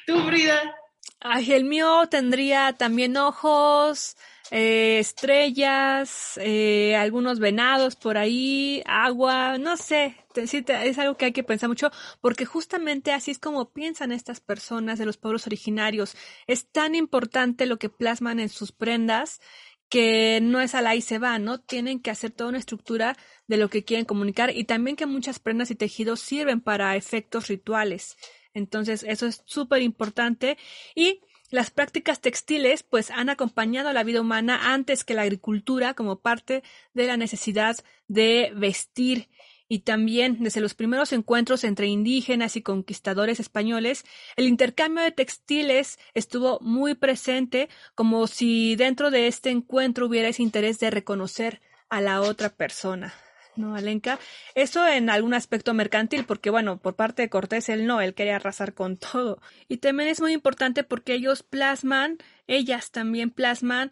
[0.06, 0.74] ¿Tú, Frida?
[1.20, 4.16] Ay, el mío tendría también ojos,
[4.50, 11.42] eh, estrellas, eh, algunos venados por ahí, agua, no sé, es algo que hay que
[11.42, 16.16] pensar mucho porque justamente así es como piensan estas personas de los pueblos originarios.
[16.46, 19.40] Es tan importante lo que plasman en sus prendas
[19.88, 21.60] que no es al ahí se va, ¿no?
[21.60, 25.38] Tienen que hacer toda una estructura de lo que quieren comunicar y también que muchas
[25.38, 28.16] prendas y tejidos sirven para efectos rituales.
[28.54, 30.58] Entonces, eso es súper importante
[30.94, 35.94] y las prácticas textiles pues han acompañado a la vida humana antes que la agricultura
[35.94, 36.62] como parte
[36.94, 39.28] de la necesidad de vestir
[39.68, 44.04] y también desde los primeros encuentros entre indígenas y conquistadores españoles,
[44.36, 50.42] el intercambio de textiles estuvo muy presente como si dentro de este encuentro hubiera ese
[50.42, 53.14] interés de reconocer a la otra persona.
[53.58, 54.18] ¿No, Alenka?
[54.54, 58.36] Eso en algún aspecto mercantil, porque bueno, por parte de Cortés él no, él quería
[58.36, 59.40] arrasar con todo.
[59.68, 63.90] Y también es muy importante porque ellos plasman, ellas también plasman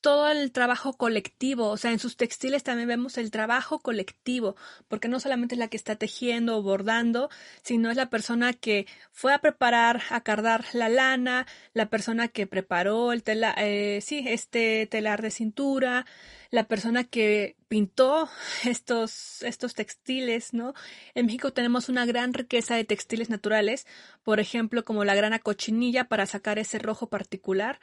[0.00, 4.56] todo el trabajo colectivo, o sea, en sus textiles también vemos el trabajo colectivo,
[4.88, 7.30] porque no solamente es la que está tejiendo o bordando,
[7.62, 12.46] sino es la persona que fue a preparar, a cardar la lana, la persona que
[12.46, 16.06] preparó el tela, eh, sí, este telar de cintura,
[16.50, 18.28] la persona que pintó
[18.64, 20.74] estos, estos textiles, ¿no?
[21.14, 23.86] En México tenemos una gran riqueza de textiles naturales,
[24.22, 27.80] por ejemplo, como la grana cochinilla para sacar ese rojo particular,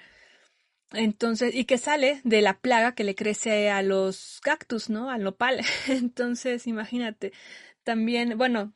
[0.93, 5.09] entonces, y que sale de la plaga que le crece a los cactus, ¿no?
[5.09, 5.61] Al nopal.
[5.87, 7.33] Entonces, imagínate.
[7.83, 8.73] También, bueno,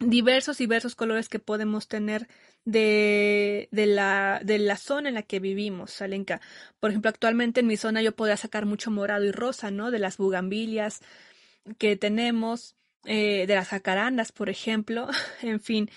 [0.00, 2.28] diversos, diversos colores que podemos tener
[2.64, 6.40] de, de, la, de la zona en la que vivimos, Alenka.
[6.80, 9.90] Por ejemplo, actualmente en mi zona yo podría sacar mucho morado y rosa, ¿no?
[9.90, 11.00] De las bugambilias
[11.78, 15.08] que tenemos, eh, de las jacarandas, por ejemplo.
[15.42, 15.90] en fin.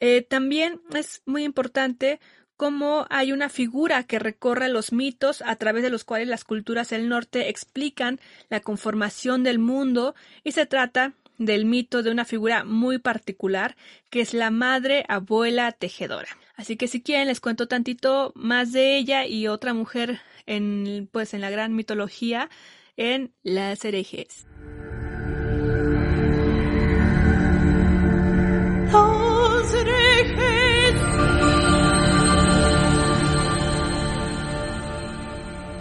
[0.00, 2.20] Eh, también es muy importante
[2.58, 6.90] cómo hay una figura que recorre los mitos a través de los cuales las culturas
[6.90, 12.64] del norte explican la conformación del mundo y se trata del mito de una figura
[12.64, 13.76] muy particular
[14.10, 16.28] que es la madre abuela tejedora.
[16.56, 21.34] Así que si quieren les cuento tantito más de ella y otra mujer en pues
[21.34, 22.50] en la gran mitología
[22.96, 24.48] en Las herejes.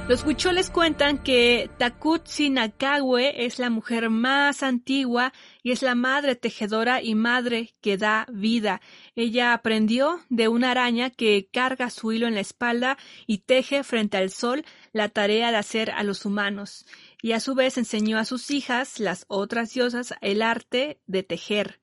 [0.08, 6.38] Los huicholes cuentan que Takutsi Nakawe es la mujer más antigua y es la madre
[6.38, 8.80] tejedora y madre que da vida.
[9.18, 14.16] Ella aprendió de una araña que carga su hilo en la espalda y teje frente
[14.16, 16.86] al sol la tarea de hacer a los humanos.
[17.22, 21.82] Y a su vez enseñó a sus hijas, las otras diosas, el arte de tejer.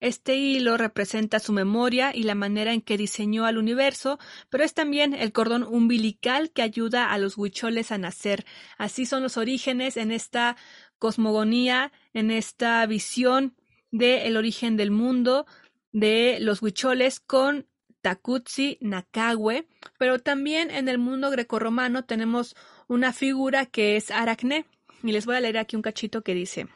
[0.00, 4.72] Este hilo representa su memoria y la manera en que diseñó al universo, pero es
[4.72, 8.46] también el cordón umbilical que ayuda a los huicholes a nacer.
[8.78, 10.56] Así son los orígenes en esta
[10.98, 13.54] cosmogonía, en esta visión
[13.90, 15.46] del origen del mundo
[15.92, 17.66] de los huicholes con
[18.00, 19.66] Takutsi Nakawe,
[19.98, 22.56] pero también en el mundo grecorromano tenemos
[22.88, 24.64] una figura que es Aracne,
[25.02, 26.68] y les voy a leer aquí un cachito que dice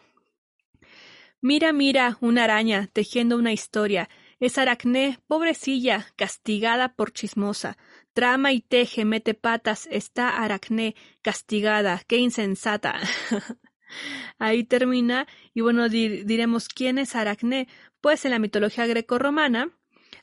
[1.46, 4.08] Mira, mira, una araña, tejiendo una historia.
[4.40, 7.76] Es Aracné, pobrecilla, castigada por chismosa.
[8.14, 12.98] Trama y teje, mete patas, está Aracné, castigada, qué insensata.
[14.38, 17.68] Ahí termina, y bueno, diremos quién es Aracné.
[18.00, 19.68] Pues en la mitología grecorromana,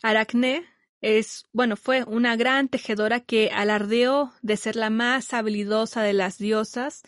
[0.02, 0.66] Aracné
[1.02, 6.40] es, bueno, fue una gran tejedora que alardeó de ser la más habilidosa de las
[6.40, 7.04] diosas,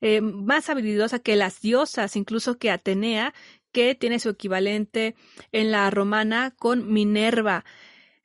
[0.00, 3.34] eh, más habilidosa que las diosas, incluso que Atenea,
[3.72, 5.14] que tiene su equivalente
[5.52, 7.64] en la romana con Minerva.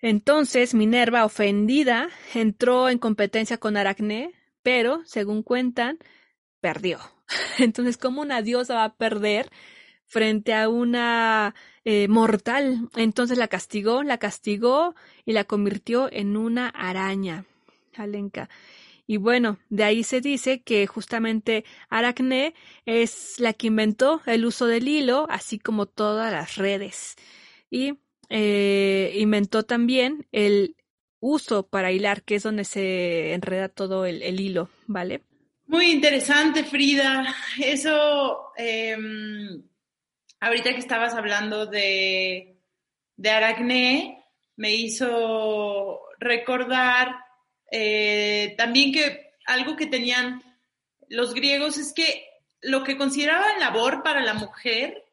[0.01, 5.97] Entonces Minerva, ofendida, entró en competencia con Aracné, pero, según cuentan,
[6.61, 6.99] perdió.
[7.57, 9.49] Entonces, ¿cómo una diosa va a perder
[10.05, 12.89] frente a una eh, mortal?
[12.95, 17.45] Entonces la castigó, la castigó y la convirtió en una araña.
[17.95, 18.49] Alenka.
[19.09, 22.53] Y bueno, de ahí se dice que justamente Aracné
[22.85, 27.15] es la que inventó el uso del hilo, así como todas las redes.
[27.71, 27.97] Y
[28.29, 30.75] eh, inventó también el
[31.19, 35.23] uso para hilar, que es donde se enreda todo el, hilo, ¿vale?
[35.65, 37.33] Muy interesante, Frida.
[37.57, 39.63] Eso, em,
[40.39, 42.59] ahorita que estabas hablando de,
[43.17, 44.23] de Aracné,
[44.55, 47.28] me hizo recordar
[47.71, 50.43] eh, también que algo que tenían
[51.07, 52.25] los griegos es que
[52.61, 55.05] lo que consideraban labor para la mujer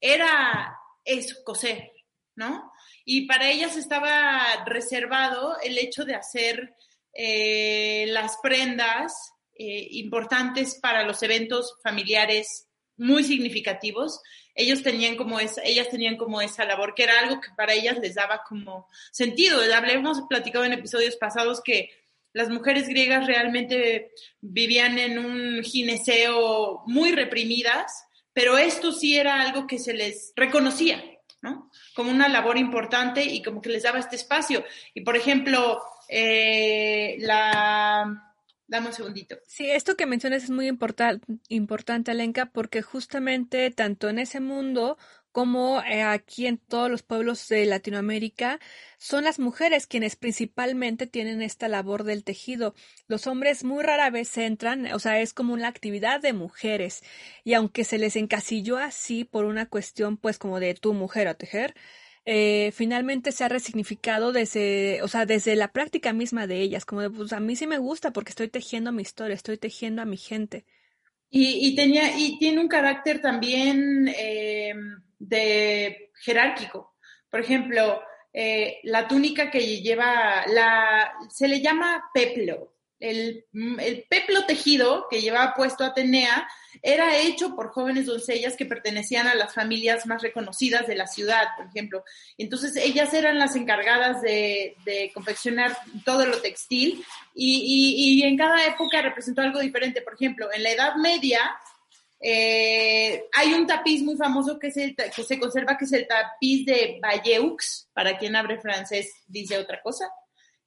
[0.00, 1.92] era eso, coser,
[2.36, 2.72] ¿no?
[3.04, 6.74] Y para ellas estaba reservado el hecho de hacer
[7.12, 9.12] eh, las prendas
[9.58, 14.20] eh, importantes para los eventos familiares muy significativos.
[14.54, 17.98] Ellos tenían como esa, ellas tenían como esa labor, que era algo que para ellas
[17.98, 19.62] les daba como sentido.
[19.62, 21.90] Hemos platicado en episodios pasados que
[22.32, 29.66] las mujeres griegas realmente vivían en un gineceo muy reprimidas, pero esto sí era algo
[29.66, 31.02] que se les reconocía,
[31.42, 31.70] ¿no?
[31.94, 34.64] Como una labor importante y como que les daba este espacio.
[34.94, 38.26] Y por ejemplo, eh, la...
[38.66, 39.36] Dame un segundito.
[39.48, 44.96] Sí, esto que mencionas es muy importante, Alenka, porque justamente tanto en ese mundo
[45.32, 48.58] como eh, aquí en todos los pueblos de Latinoamérica,
[48.98, 52.74] son las mujeres quienes principalmente tienen esta labor del tejido.
[53.08, 57.02] Los hombres muy rara vez entran, o sea, es como una actividad de mujeres.
[57.44, 61.34] Y aunque se les encasilló así por una cuestión, pues como de tu mujer a
[61.34, 61.74] tejer,
[62.26, 67.00] eh, finalmente se ha resignificado desde, o sea, desde la práctica misma de ellas, como
[67.00, 70.04] de, pues a mí sí me gusta porque estoy tejiendo mi historia, estoy tejiendo a
[70.04, 70.64] mi gente.
[71.32, 74.74] Y, tenía, y tiene un carácter también eh,
[75.20, 76.96] de jerárquico.
[77.30, 78.02] Por ejemplo,
[78.32, 82.74] eh, la túnica que lleva, la, se le llama peplo.
[82.98, 83.46] El,
[83.78, 86.46] el, peplo tejido que llevaba puesto Atenea
[86.82, 91.48] era hecho por jóvenes doncellas que pertenecían a las familias más reconocidas de la ciudad,
[91.56, 92.04] por ejemplo.
[92.36, 97.02] Entonces, ellas eran las encargadas de, de confeccionar todo lo textil
[97.34, 97.62] y,
[97.96, 100.02] y, y en cada época representó algo diferente.
[100.02, 101.40] Por ejemplo, en la Edad Media,
[102.22, 106.98] eh, hay un tapiz muy famoso que, que se conserva, que es el tapiz de
[107.00, 110.10] Bayeux, para quien abre francés dice otra cosa,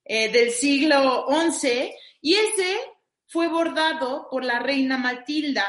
[0.03, 2.79] eh, del siglo XI, y ese
[3.27, 5.65] fue bordado por la reina Matilda.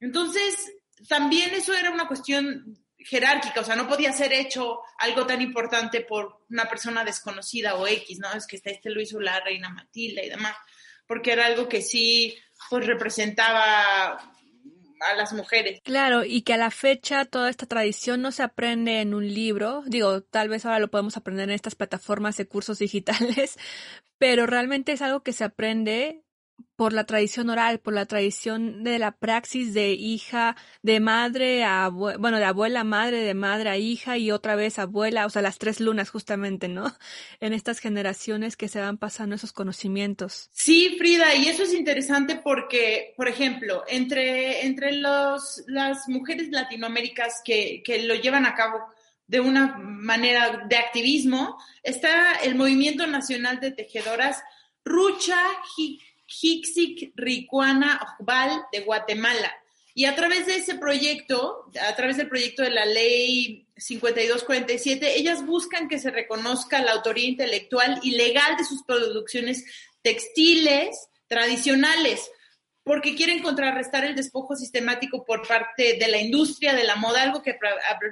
[0.00, 0.72] Entonces,
[1.08, 6.00] también eso era una cuestión jerárquica, o sea, no podía ser hecho algo tan importante
[6.00, 8.32] por una persona desconocida o X, ¿no?
[8.32, 10.56] Es que este lo hizo la reina Matilda y demás,
[11.06, 12.36] porque era algo que sí,
[12.68, 14.35] pues representaba
[15.00, 15.80] a las mujeres.
[15.82, 19.82] Claro, y que a la fecha toda esta tradición no se aprende en un libro,
[19.86, 23.58] digo, tal vez ahora lo podemos aprender en estas plataformas de cursos digitales,
[24.18, 26.25] pero realmente es algo que se aprende
[26.76, 31.88] por la tradición oral, por la tradición de la praxis de hija, de madre a
[31.88, 35.42] bueno, de abuela a madre, de madre a hija y otra vez abuela, o sea,
[35.42, 36.94] las tres lunas justamente, ¿no?
[37.40, 40.50] En estas generaciones que se van pasando esos conocimientos.
[40.52, 47.40] Sí, Frida, y eso es interesante porque, por ejemplo, entre, entre los, las mujeres latinoaméricas
[47.44, 48.78] que, que lo llevan a cabo
[49.26, 54.42] de una manera de activismo, está el Movimiento Nacional de Tejedoras
[54.84, 55.36] Rucha
[56.26, 59.52] Hixik Ricuana Ojbal de Guatemala.
[59.94, 65.46] Y a través de ese proyecto, a través del proyecto de la ley 5247, ellas
[65.46, 69.64] buscan que se reconozca la autoría intelectual y legal de sus producciones
[70.02, 72.30] textiles tradicionales,
[72.86, 77.42] porque quieren contrarrestar el despojo sistemático por parte de la industria de la moda, algo
[77.42, 77.58] que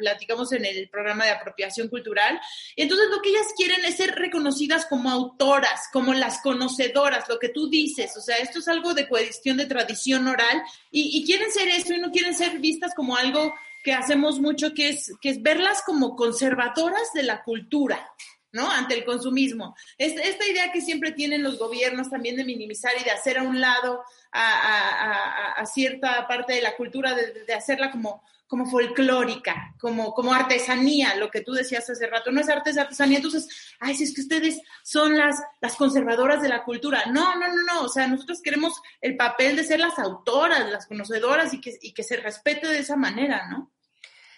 [0.01, 2.41] platicamos en el programa de apropiación cultural.
[2.75, 7.51] Entonces, lo que ellas quieren es ser reconocidas como autoras, como las conocedoras, lo que
[7.51, 8.17] tú dices.
[8.17, 10.61] O sea, esto es algo de cuestión de tradición oral
[10.91, 13.55] y, y quieren ser eso y no quieren ser vistas como algo
[13.85, 18.11] que hacemos mucho, que es, que es verlas como conservadoras de la cultura.
[18.55, 18.71] ¿No?
[18.71, 19.77] Ante el consumismo.
[19.99, 23.61] Esta, idea que siempre tienen los gobiernos también de minimizar y de hacer a un
[23.61, 24.03] lado
[24.33, 31.31] a, cierta parte de la cultura, de, hacerla como, como folclórica, como, como artesanía, lo
[31.31, 33.49] que tú decías hace rato, no es arte, es artesanía, entonces,
[33.81, 37.07] ay, si es que ustedes son las, las conservadoras de la cultura.
[37.07, 40.87] No, no, no, no, o sea, nosotros queremos el papel de ser las autoras, las
[40.87, 43.74] conocedoras y que, y que se respete de esa manera, ¿no?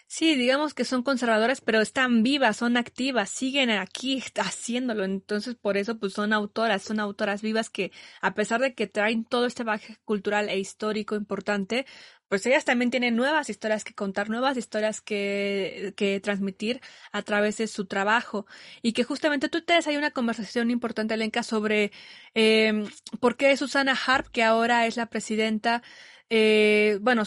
[0.09, 5.04] Sí, digamos que son conservadoras, pero están vivas, son activas, siguen aquí haciéndolo.
[5.04, 7.90] Entonces, por eso, pues son autoras, son autoras vivas que,
[8.20, 11.86] a pesar de que traen todo este bagaje cultural e histórico importante,
[12.28, 16.80] pues ellas también tienen nuevas historias que contar, nuevas historias que, que transmitir
[17.12, 18.46] a través de su trabajo.
[18.82, 21.90] Y que justamente tú te hay una conversación importante, Lenka, sobre
[22.34, 22.84] eh,
[23.20, 25.82] por qué Susana Harp, que ahora es la presidenta,
[26.31, 27.22] eh, bueno,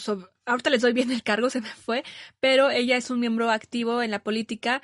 [0.45, 2.03] ahorita les doy bien el cargo, se me fue,
[2.39, 4.81] pero ella es un miembro activo en la política.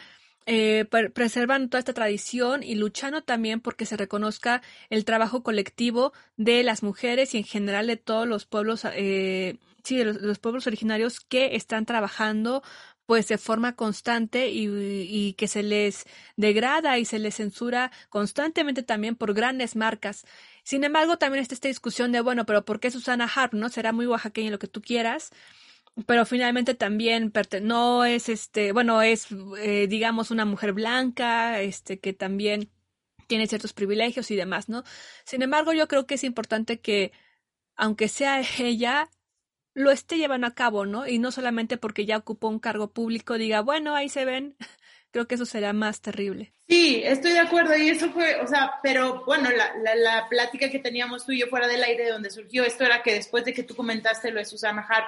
[0.47, 0.85] Eh,
[1.15, 4.61] preservan toda esta tradición y luchando también porque se reconozca
[4.91, 9.97] el trabajo colectivo de las mujeres y en general de todos los pueblos, eh, sí,
[9.97, 12.61] de los, pueblos originarios que están trabajando
[13.07, 16.05] pues de forma constante y, que se les
[16.37, 20.25] degrada y se les censura constantemente también por grandes marcas.
[20.65, 23.69] Sin embargo, también está esta discusión de, bueno, pero ¿por qué Susana Harp, no?
[23.69, 25.31] Será muy oaxaqueña lo que tú quieras,
[26.07, 29.27] pero finalmente también no es, este, bueno, es,
[29.59, 32.71] eh, digamos, una mujer blanca, este, que también
[33.27, 34.83] tiene ciertos privilegios y demás, ¿no?
[35.23, 37.11] Sin embargo, yo creo que es importante que,
[37.75, 39.09] aunque sea ella,
[39.75, 41.07] lo esté llevando a cabo, ¿no?
[41.07, 44.57] Y no solamente porque ya ocupó un cargo público, diga, bueno, ahí se ven,
[45.15, 46.51] creo que eso será más terrible.
[46.67, 50.69] Sí, estoy de acuerdo y eso fue, o sea, pero bueno, la, la, la, plática
[50.69, 53.53] que teníamos tú y yo fuera del aire donde surgió esto era que después de
[53.53, 55.05] que tú comentaste lo de Susana Hart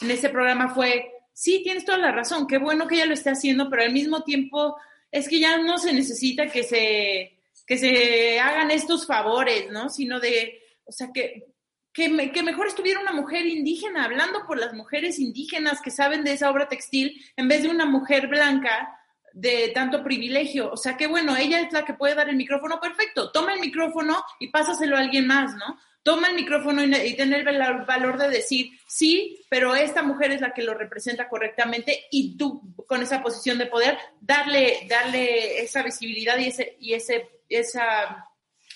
[0.00, 3.30] en ese programa fue, sí, tienes toda la razón, qué bueno que ella lo esté
[3.30, 4.78] haciendo, pero al mismo tiempo
[5.12, 7.38] es que ya no se necesita que se,
[7.68, 9.90] que se hagan estos favores, ¿no?
[9.90, 11.54] Sino de, o sea, que,
[11.92, 16.32] que, que, mejor estuviera una mujer indígena hablando por las mujeres indígenas que saben de
[16.32, 18.92] esa obra textil en vez de una mujer blanca
[19.36, 20.72] de tanto privilegio.
[20.72, 23.60] O sea, que bueno, ella es la que puede dar el micrófono, perfecto, toma el
[23.60, 25.78] micrófono y pásaselo a alguien más, ¿no?
[26.02, 30.54] Toma el micrófono y, tener el valor de decir, sí, pero esta mujer es la
[30.54, 36.38] que lo representa correctamente y tú con esa posición de poder, darle, darle esa visibilidad
[36.38, 38.30] y, ese, y ese, esa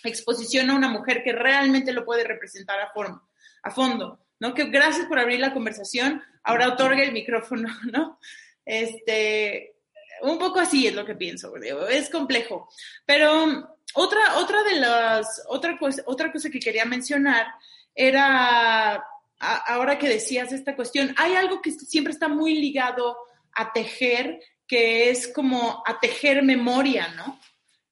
[0.05, 3.27] exposición a una mujer que realmente lo puede representar a, forma,
[3.63, 4.21] a fondo.
[4.41, 4.53] ¿no?
[4.53, 8.19] Que gracias por abrir la conversación, ahora otorgue el micrófono, ¿no?
[8.67, 9.80] Este,
[10.23, 12.69] un poco así es lo que pienso, es complejo.
[13.05, 17.47] Pero otra, otra de las, otra cosa, otra cosa que quería mencionar
[17.95, 19.05] era,
[19.39, 23.17] ahora que decías esta cuestión, hay algo que siempre está muy ligado
[23.53, 27.41] a tejer, que es como a tejer memoria, ¿no?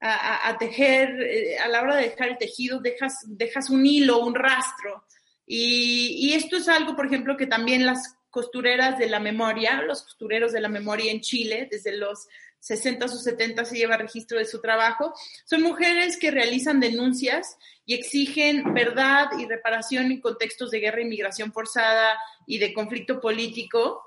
[0.00, 4.34] A, tejer, eh, a la hora de dejar el tejido, dejas, dejas un hilo, un
[4.34, 5.04] rastro.
[5.44, 10.52] Y esto es algo, por ejemplo, que también las costureras de la memoria, los costureros
[10.52, 12.28] de la memoria en Chile, desde los
[12.60, 15.14] 60 o 70 se lleva registro de su trabajo.
[15.44, 17.56] Son mujeres que realizan denuncias
[17.86, 23.20] y exigen verdad y reparación en contextos de guerra y migración forzada y de conflicto
[23.20, 24.02] político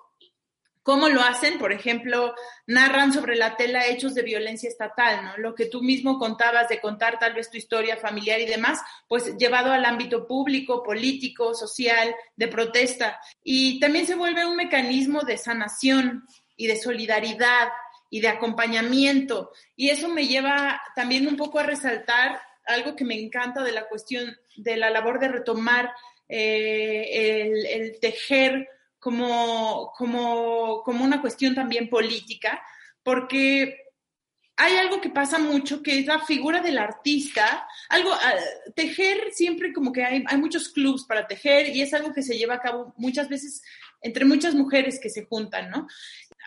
[0.83, 1.59] ¿Cómo lo hacen?
[1.59, 2.33] Por ejemplo,
[2.65, 5.37] narran sobre la tela hechos de violencia estatal, ¿no?
[5.37, 9.37] Lo que tú mismo contabas de contar tal vez tu historia familiar y demás, pues
[9.37, 13.19] llevado al ámbito público, político, social, de protesta.
[13.43, 16.25] Y también se vuelve un mecanismo de sanación
[16.57, 17.69] y de solidaridad
[18.09, 19.51] y de acompañamiento.
[19.75, 23.87] Y eso me lleva también un poco a resaltar algo que me encanta de la
[23.87, 25.91] cuestión de la labor de retomar
[26.27, 28.67] el, el, tejer
[29.01, 32.63] como, como, como una cuestión también política,
[33.01, 33.77] porque
[34.55, 37.67] hay algo que pasa mucho, que es la figura del artista.
[37.89, 38.35] Algo, ah,
[38.75, 42.37] tejer siempre como que hay, hay muchos clubs para tejer y es algo que se
[42.37, 43.63] lleva a cabo muchas veces
[44.01, 45.87] entre muchas mujeres que se juntan, ¿no?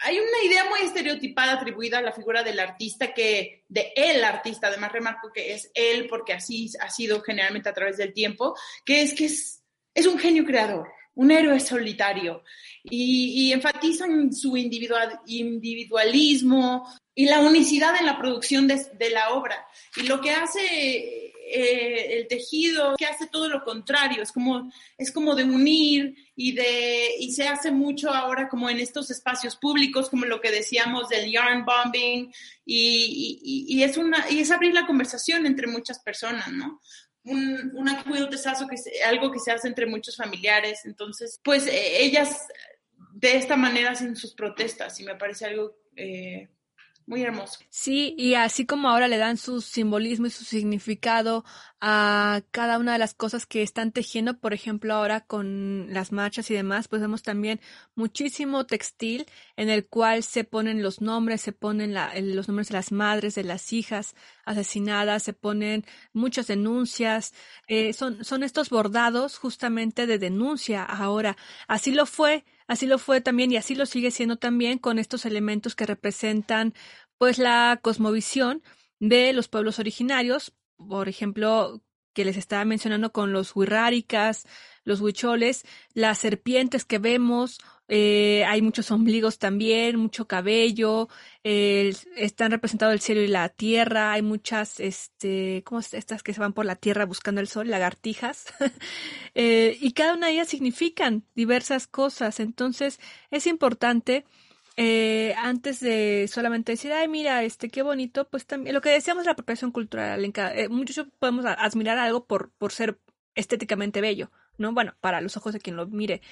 [0.03, 4.69] Hay una idea muy estereotipada atribuida a la figura del artista que, de el artista,
[4.69, 9.03] además remarco que es él porque así ha sido generalmente a través del tiempo, que
[9.03, 12.43] es que es, es un genio creador, un héroe solitario
[12.85, 19.67] y, enfatizan su individual, individualismo y la unicidad en la producción de, la obra.
[19.97, 25.13] Y lo que hace eh, el tejido, que hace todo lo contrario, es como, es
[25.13, 30.11] como de unir y, de, y se hace mucho ahora como en estos espacios públicos,
[30.11, 32.33] como lo que decíamos del yarn bombing,
[32.67, 36.81] y es, una, y es abrir la conversación entre muchas personas, ¿no?
[37.25, 37.89] Un,
[38.37, 42.49] es algo que, se, algo que se hace entre muchos familiares, entonces, pues eh, ellas
[43.13, 46.49] de esta manera hacen sus protestas y me parece algo eh,
[47.07, 47.61] muy hermoso.
[47.69, 51.45] Sí, y así como ahora le dan su simbolismo y su significado
[51.81, 56.51] a cada una de las cosas que están tejiendo, por ejemplo, ahora con las marchas
[56.51, 57.61] y demás, pues vemos también
[57.95, 59.27] muchísimo textil
[59.57, 63.35] en el cual se ponen los nombres, se ponen la, los nombres de las madres,
[63.35, 64.15] de las hijas
[64.47, 65.85] asesinadas, se ponen
[66.15, 67.35] muchas denuncias,
[67.67, 71.37] eh, son, son estos bordados justamente de denuncia ahora.
[71.69, 75.27] Así lo fue Así lo fue también y así lo sigue siendo también con estos
[75.27, 76.75] elementos que representan
[77.19, 78.63] pues la cosmovisión
[79.01, 81.83] de los pueblos originarios, por ejemplo,
[82.15, 84.47] que les estaba mencionando con los huirráricas,
[84.85, 91.09] los huicholes, las serpientes que vemos, eh, hay muchos ombligos también, mucho cabello,
[91.43, 95.93] están representados el cielo y la tierra, hay muchas, este, ¿cómo es?
[95.93, 98.47] estas que se van por la tierra buscando el sol, lagartijas,
[99.35, 104.25] eh, y cada una de ellas significan diversas cosas, entonces es importante
[104.77, 109.25] eh, antes de solamente decir, ay, mira, este, qué bonito, pues también, lo que decíamos
[109.25, 112.99] la apropiación cultural, eh, muchos podemos admirar algo por, por ser
[113.37, 114.73] estéticamente bello, ¿no?
[114.73, 116.23] Bueno, para los ojos de quien lo mire.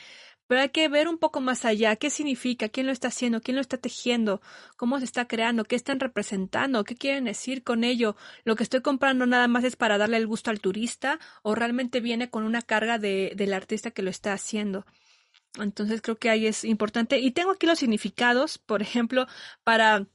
[0.53, 3.55] Pero hay que ver un poco más allá, qué significa, quién lo está haciendo, quién
[3.55, 4.42] lo está tejiendo,
[4.76, 8.16] cómo se está creando, qué están representando, qué quieren decir con ello.
[8.44, 12.00] Lo que estoy comprando nada más es para darle el gusto al turista o realmente
[12.00, 14.84] viene con una carga de, del artista que lo está haciendo.
[15.59, 17.18] Entonces creo que ahí es importante.
[17.18, 19.26] Y tengo aquí los significados, por ejemplo,
[19.64, 20.07] para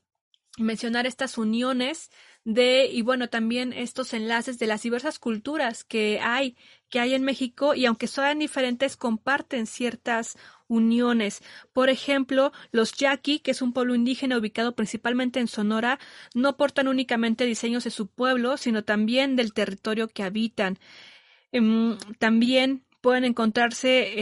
[0.59, 2.11] mencionar estas uniones
[2.47, 6.55] de, y bueno, también estos enlaces de las diversas culturas que hay,
[6.89, 10.37] que hay en México, y aunque sean diferentes, comparten ciertas
[10.69, 11.41] uniones.
[11.73, 15.99] Por ejemplo, los yaqui, que es un pueblo indígena ubicado principalmente en Sonora,
[16.33, 20.79] no portan únicamente diseños de su pueblo, sino también del territorio que habitan.
[21.51, 24.13] Em, también pueden encontrarse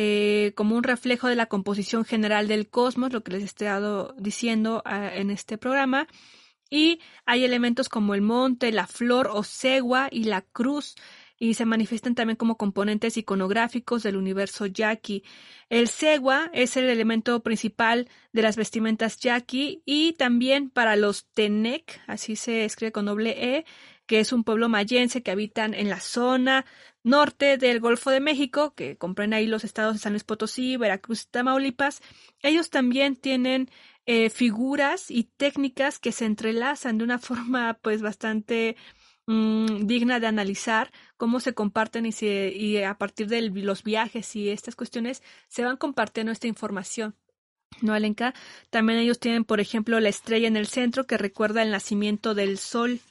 [0.47, 4.15] eh, como un reflejo de la composición general del cosmos, lo que les he estado
[4.17, 6.07] diciendo ah, en este programa.
[6.75, 10.95] Y hay elementos como el monte, la flor o cegua y la cruz,
[11.39, 15.23] y se manifiestan también como componentes iconográficos del universo yaqui.
[15.69, 22.01] El cegua es el elemento principal de las vestimentas yaqui y también para los tenec,
[22.07, 23.65] así se escribe con doble E,
[24.05, 26.65] que es un pueblo mayense que habitan en la zona
[27.03, 31.23] norte del Golfo de México, que comprende ahí los estados de San Luis Potosí, Veracruz
[31.23, 32.01] y Tamaulipas.
[32.41, 33.69] Ellos también tienen
[34.05, 38.75] eh, figuras y técnicas que se entrelazan de una forma pues bastante
[39.27, 44.35] mm, digna de analizar cómo se comparten y, se, y a partir de los viajes
[44.35, 47.15] y estas cuestiones se van compartiendo esta información.
[47.81, 48.33] ¿No, Alenka?
[48.69, 52.57] También ellos tienen, por ejemplo, la estrella en el centro que recuerda el nacimiento del
[52.57, 53.01] sol.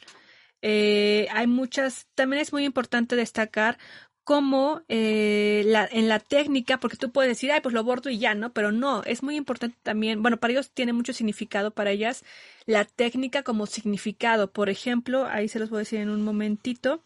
[0.63, 3.79] Eh, hay muchas, también es muy importante destacar
[4.25, 8.35] cómo eh, en la técnica, porque tú puedes decir, ay, pues lo bordo y ya,
[8.35, 8.53] ¿no?
[8.53, 12.25] Pero no, es muy importante también, bueno, para ellos tiene mucho significado, para ellas,
[12.67, 14.51] la técnica como significado.
[14.51, 17.03] Por ejemplo, ahí se los voy a decir en un momentito.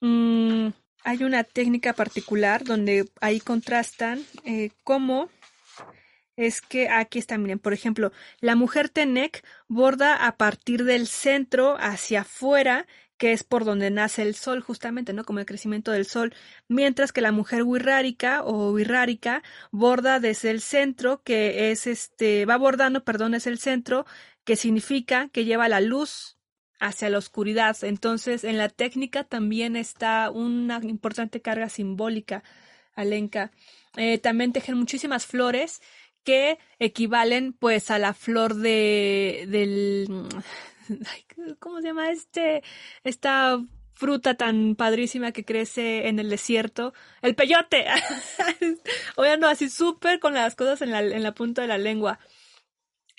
[0.00, 0.68] Mm,
[1.04, 5.28] hay una técnica particular donde ahí contrastan eh, cómo
[6.36, 11.76] es que aquí está, miren, por ejemplo, la mujer Tenec borda a partir del centro
[11.78, 12.86] hacia afuera,
[13.16, 15.24] que es por donde nace el sol, justamente, ¿no?
[15.24, 16.34] Como el crecimiento del sol,
[16.68, 22.56] mientras que la mujer wirrárica o wirrárica borda desde el centro, que es este, va
[22.56, 24.06] bordando, perdón, es el centro,
[24.44, 26.38] que significa que lleva la luz
[26.80, 27.76] hacia la oscuridad.
[27.82, 32.42] Entonces, en la técnica también está una importante carga simbólica,
[32.94, 33.52] Alenka.
[33.96, 35.80] Eh, también tejen muchísimas flores
[36.24, 40.08] que equivalen pues a la flor de del
[41.58, 42.62] ¿cómo se llama este
[43.02, 43.58] esta
[43.94, 46.92] fruta tan padrísima que crece en el desierto.
[47.22, 47.86] El peyote.
[49.38, 52.18] No, así súper con las cosas en la, en la punta de la lengua.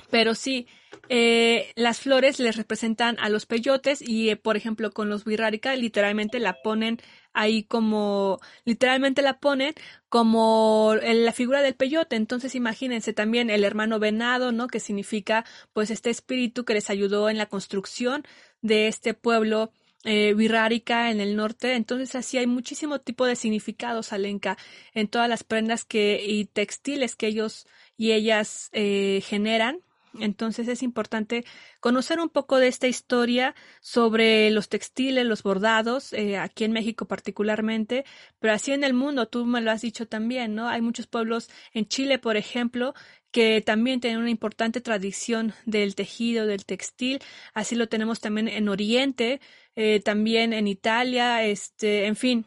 [0.09, 0.67] Pero sí,
[1.09, 5.75] eh, las flores les representan a los peyotes y, eh, por ejemplo, con los birrárica
[5.75, 6.99] literalmente la ponen
[7.35, 9.75] ahí como, literalmente la ponen
[10.09, 12.15] como la figura del peyote.
[12.15, 14.67] Entonces imagínense también el hermano venado, ¿no?
[14.67, 18.23] Que significa pues este espíritu que les ayudó en la construcción
[18.61, 19.71] de este pueblo
[20.05, 21.73] eh, en el norte.
[21.75, 24.57] Entonces así hay muchísimo tipo de significados, Alenka,
[24.93, 27.67] en todas las prendas que, y textiles que ellos
[27.97, 29.79] y ellas eh, generan.
[30.19, 31.45] Entonces es importante
[31.79, 37.05] conocer un poco de esta historia sobre los textiles, los bordados, eh, aquí en México
[37.05, 38.05] particularmente,
[38.39, 40.67] pero así en el mundo, tú me lo has dicho también, ¿no?
[40.67, 42.93] Hay muchos pueblos en Chile, por ejemplo,
[43.31, 47.19] que también tienen una importante tradición del tejido, del textil.
[47.53, 49.41] Así lo tenemos también en Oriente,
[49.75, 52.45] eh, también en Italia, este, en fin.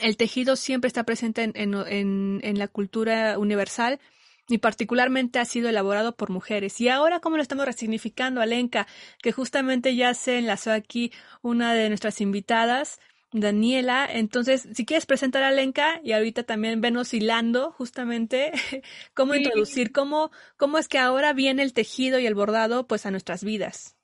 [0.00, 4.00] El tejido siempre está presente en, en, en la cultura universal
[4.48, 6.80] y particularmente ha sido elaborado por mujeres.
[6.80, 8.86] Y ahora, ¿cómo lo estamos resignificando, Alenka?
[9.22, 12.98] Que justamente ya se enlazó aquí una de nuestras invitadas,
[13.32, 14.08] Daniela.
[14.10, 18.52] Entonces, si quieres presentar a Alenka y ahorita también venos hilando justamente
[19.14, 23.10] cómo introducir, cómo, cómo es que ahora viene el tejido y el bordado pues a
[23.10, 23.94] nuestras vidas.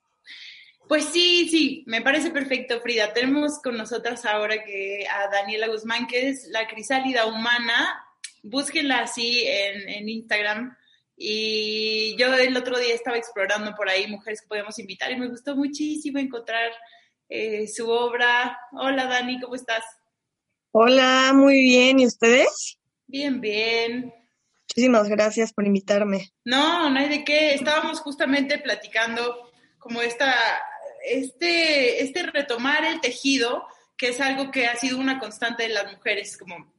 [0.87, 3.15] Pues sí, sí, me parece perfecto, Frida.
[3.15, 8.04] Tenemos con nosotras ahora que a Daniela Guzmán, que es la crisálida humana
[8.45, 10.77] búsquenla así en, Instagram.
[11.17, 15.29] Y yo el otro día estaba explorando por ahí mujeres que podíamos invitar y me
[15.29, 16.73] gustó muchísimo encontrar
[17.29, 18.59] eh, su obra.
[18.73, 19.85] Hola Dani, ¿cómo estás?
[20.73, 22.01] Hola, muy bien.
[22.01, 22.79] ¿Y ustedes?
[23.07, 24.13] Bien, bien.
[24.69, 26.33] Muchísimas gracias por invitarme.
[26.45, 27.55] No, no hay de qué.
[27.55, 30.35] Estábamos justamente platicando como esta,
[31.09, 33.65] este, este retomar el tejido,
[33.97, 36.74] que es algo que ha sido una constante de las mujeres, como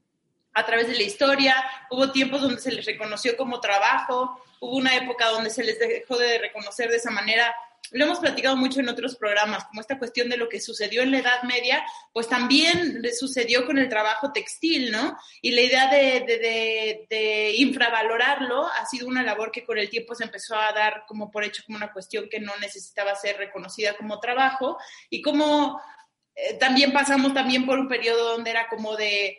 [0.56, 1.56] a través de la historia,
[1.90, 6.18] hubo tiempos donde se les reconoció como trabajo, hubo una época donde se les dejó
[6.18, 7.54] de reconocer de esa manera.
[7.92, 11.12] Lo hemos platicado mucho en otros programas, como esta cuestión de lo que sucedió en
[11.12, 15.18] la Edad Media, pues también sucedió con el trabajo textil, ¿no?
[15.42, 20.16] Y la idea de, de, de, infravalorarlo ha sido una labor que con el tiempo
[20.16, 23.96] se empezó a dar como por hecho, como una cuestión que no necesitaba ser reconocida
[23.98, 24.78] como trabajo,
[25.10, 25.80] y como
[26.34, 29.38] eh, también pasamos también por un periodo donde era como de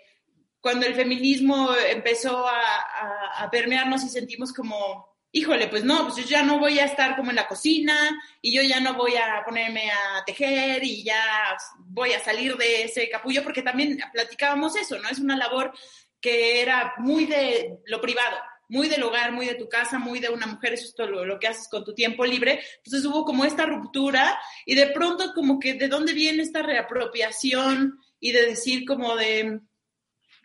[0.66, 6.42] cuando el feminismo empezó a, permearnos y sentimos como, híjole, pues no, pues yo ya
[6.42, 7.94] no voy a estar como en la cocina
[8.42, 12.82] y yo ya no voy a ponerme a tejer y ya voy a salir de
[12.82, 15.08] ese capullo, porque también platicábamos eso, ¿no?
[15.08, 15.72] Es una labor
[16.20, 18.36] que era muy de lo privado,
[18.68, 21.38] muy del hogar, muy de tu casa, muy de una mujer, eso es todo lo,
[21.38, 22.60] que haces con tu tiempo libre.
[22.78, 28.00] Entonces hubo como esta ruptura y de pronto como que de dónde viene esta reapropiación
[28.18, 29.60] y de decir como de,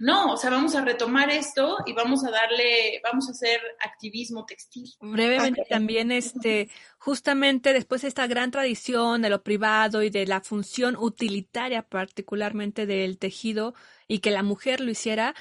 [0.01, 4.47] no, o sea, vamos a retomar esto y vamos a darle, vamos a hacer activismo
[4.47, 4.91] textil.
[4.99, 10.41] Brevemente también, este, justamente después de esta gran tradición de lo privado y de la
[10.41, 13.75] función utilitaria particularmente del tejido
[14.07, 15.35] y que la mujer lo hiciera,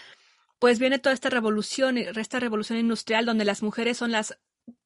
[0.59, 4.39] pues viene toda esta revolución, esta revolución industrial donde las mujeres son las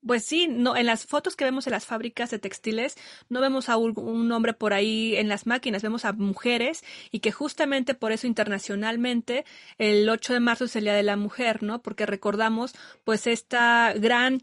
[0.06, 2.96] pues sí, no, en las fotos que vemos en las fábricas de textiles,
[3.28, 7.32] no vemos a un, hombre por ahí en las máquinas, vemos a mujeres y que
[7.32, 9.44] justamente por eso internacionalmente
[9.78, 11.82] el 8 de marzo es el Día de la Mujer, ¿no?
[11.82, 12.74] Porque recordamos
[13.04, 14.42] pues esta gran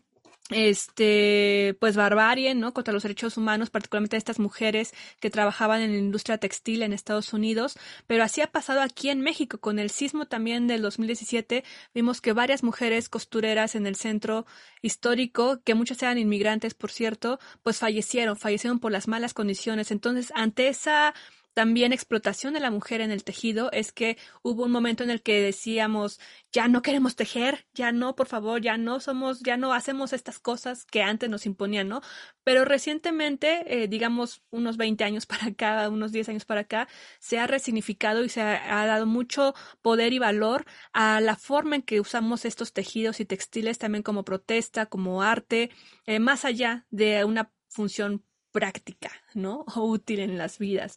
[0.51, 2.73] este, pues barbarie, ¿no?
[2.73, 6.93] Contra los derechos humanos, particularmente de estas mujeres que trabajaban en la industria textil en
[6.93, 7.77] Estados Unidos,
[8.07, 12.33] pero así ha pasado aquí en México con el sismo también del 2017, vimos que
[12.33, 14.45] varias mujeres costureras en el centro
[14.81, 19.91] histórico, que muchas eran inmigrantes, por cierto, pues fallecieron, fallecieron por las malas condiciones.
[19.91, 21.13] Entonces, ante esa
[21.53, 25.21] también explotación de la mujer en el tejido es que hubo un momento en el
[25.21, 26.19] que decíamos,
[26.51, 30.39] ya no queremos tejer, ya no, por favor, ya no somos, ya no hacemos estas
[30.39, 32.01] cosas que antes nos imponían, ¿no?
[32.43, 36.87] Pero recientemente, eh, digamos unos 20 años para acá, unos 10 años para acá,
[37.19, 41.81] se ha resignificado y se ha, dado mucho poder y valor a la forma en
[41.81, 45.69] que usamos estos tejidos y textiles también como protesta, como arte,
[46.05, 49.65] eh, más allá de una función práctica, ¿no?
[49.75, 50.95] O útil en las vidas.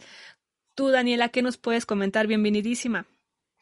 [0.74, 2.26] Tú, Daniela, ¿qué nos puedes comentar?
[2.26, 3.06] Bienvenidísima.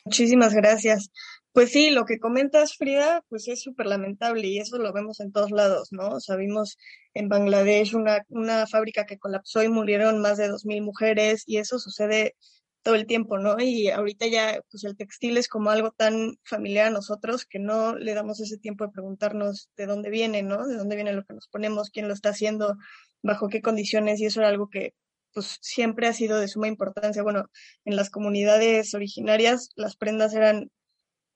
[0.05, 1.11] Muchísimas gracias.
[1.53, 5.31] Pues sí, lo que comentas, Frida, pues es súper lamentable y eso lo vemos en
[5.31, 6.09] todos lados, ¿no?
[6.09, 6.79] O sea, vimos
[7.13, 11.79] en Bangladesh una, una fábrica que colapsó y murieron más de 2.000 mujeres y eso
[11.79, 12.35] sucede
[12.83, 13.61] todo el tiempo, ¿no?
[13.61, 17.95] Y ahorita ya, pues el textil es como algo tan familiar a nosotros que no
[17.95, 20.67] le damos ese tiempo de preguntarnos de dónde viene, ¿no?
[20.67, 22.79] De dónde viene lo que nos ponemos, quién lo está haciendo,
[23.23, 24.95] bajo qué condiciones y eso era algo que
[25.33, 27.23] pues siempre ha sido de suma importancia.
[27.23, 27.47] Bueno,
[27.85, 30.71] en las comunidades originarias las prendas eran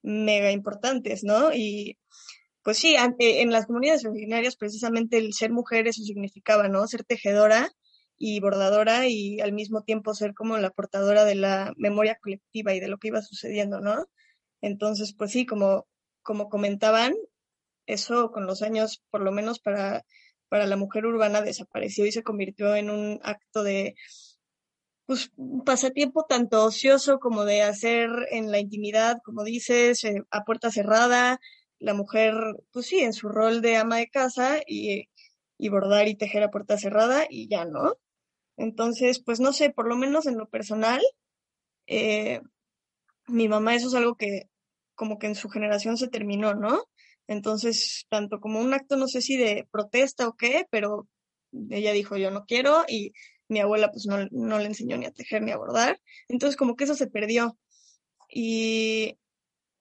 [0.03, 1.53] mega importantes, ¿no?
[1.53, 1.99] Y
[2.63, 6.87] pues sí, en las comunidades originarias precisamente el ser mujer eso significaba, ¿no?
[6.87, 7.71] Ser tejedora
[8.19, 12.81] y bordadora y al mismo tiempo ser como la portadora de la memoria colectiva y
[12.81, 14.07] de lo que iba sucediendo, ¿no?
[14.61, 15.87] Entonces, pues sí, como,
[16.23, 17.15] como comentaban,
[17.87, 20.05] eso con los años, por lo menos para,
[20.49, 23.95] para la mujer urbana, desapareció y se convirtió en un acto de
[25.07, 30.45] pues, un pasatiempo tanto ocioso como de hacer en la intimidad, como dices, eh, a
[30.45, 31.39] puerta cerrada,
[31.79, 32.35] la mujer,
[32.73, 35.09] pues sí, en su rol de ama de casa y,
[35.59, 37.95] y bordar y tejer a puerta cerrada y ya no.
[38.57, 41.01] Entonces, pues no sé, por lo menos en lo personal,
[41.87, 42.41] eh,
[43.29, 44.49] mi mamá eso es algo que
[44.95, 46.85] como que en su generación se terminó, ¿no?
[47.29, 51.09] Entonces, tanto como un acto, no sé si de protesta o qué, pero
[51.71, 53.13] ella dijo yo no quiero y
[53.49, 56.01] mi abuela pues no, no le enseñó ni a tejer ni a bordar.
[56.29, 57.57] Entonces, como que eso se perdió.
[58.29, 59.19] Y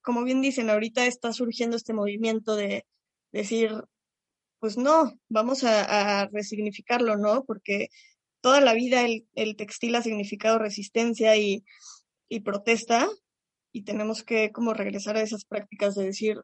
[0.02, 2.86] como bien dicen, ahorita está surgiendo este movimiento de
[3.32, 3.72] decir,
[4.60, 7.44] pues no, vamos a, resignificarlo, ¿no?
[7.44, 7.90] Porque
[8.42, 11.64] toda la vida el, el textil ha significado resistencia y,
[12.30, 13.08] y, protesta
[13.72, 16.38] y tenemos que como regresar a esas prácticas de decir,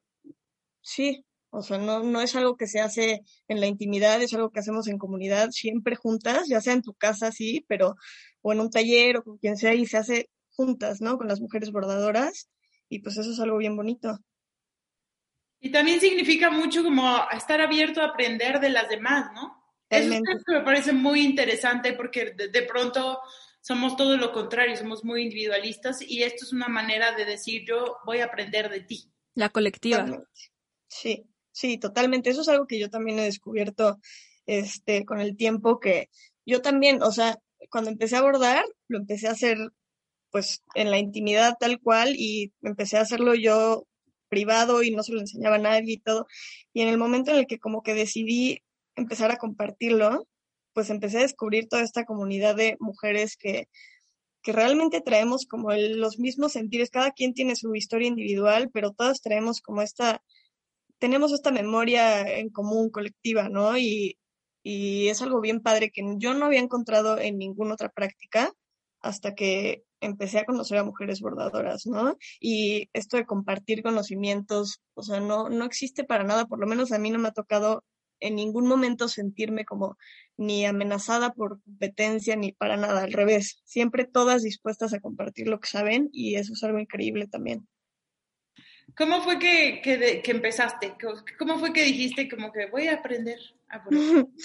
[0.81, 4.51] sí, o sea, no, no es algo que se hace en la intimidad, es algo
[4.51, 7.95] que hacemos en comunidad, siempre juntas, ya sea en tu casa, sí, pero
[8.41, 11.17] o en un taller o con quien sea y se hace juntas, ¿no?
[11.17, 12.49] Con las mujeres bordadoras
[12.89, 14.19] y pues eso es algo bien bonito.
[15.59, 19.61] Y también significa mucho como estar abierto a aprender de las demás, ¿no?
[19.89, 23.19] Eso es que me parece muy interesante porque de, pronto
[23.59, 27.97] somos todo lo contrario, somos muy individualistas y esto es una manera de decir yo
[28.05, 29.11] voy a aprender de ti.
[29.35, 30.05] La colectiva.
[30.91, 32.29] Sí, sí, totalmente.
[32.29, 33.97] Eso es algo que yo también he descubierto
[34.45, 36.09] este, con el tiempo que
[36.45, 37.37] yo también, o sea,
[37.69, 39.57] cuando empecé a abordar, lo empecé a hacer
[40.31, 43.85] pues en la intimidad tal cual y empecé a hacerlo yo
[44.29, 46.27] privado y no se lo enseñaba a nadie y todo.
[46.73, 48.59] Y en el momento en el que como que decidí
[48.95, 50.27] empezar a compartirlo,
[50.73, 53.67] pues empecé a descubrir toda esta comunidad de mujeres que,
[54.41, 59.21] que realmente traemos como los mismos sentires, cada quien tiene su historia individual, pero todas
[59.21, 60.23] traemos como esta,
[61.01, 63.77] tenemos esta memoria en común, colectiva, ¿no?
[63.77, 64.17] Y,
[64.63, 68.53] es algo bien padre que yo no había encontrado en ninguna otra práctica
[69.01, 72.15] hasta que empecé a conocer a mujeres bordadoras, ¿no?
[72.39, 76.91] Y esto de compartir conocimientos, o sea, no, no existe para nada, por lo menos
[76.91, 77.83] a mí no me ha tocado
[78.19, 79.97] en ningún momento sentirme como
[80.37, 85.59] ni amenazada por competencia ni para nada, al revés, siempre todas dispuestas a compartir lo
[85.59, 87.67] que saben y eso es algo increíble también.
[88.97, 90.95] ¿Cómo fue que, que, empezaste?
[91.37, 93.39] ¿Cómo fue que dijiste como que voy a aprender
[93.69, 93.83] a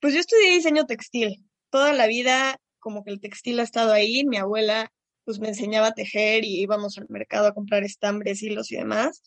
[0.00, 1.44] Pues yo estudié diseño textil.
[1.70, 4.24] Toda la vida como que el textil ha estado ahí.
[4.24, 4.90] Mi abuela
[5.24, 9.22] pues me enseñaba a tejer y íbamos al mercado a comprar estambres, hilos y demás.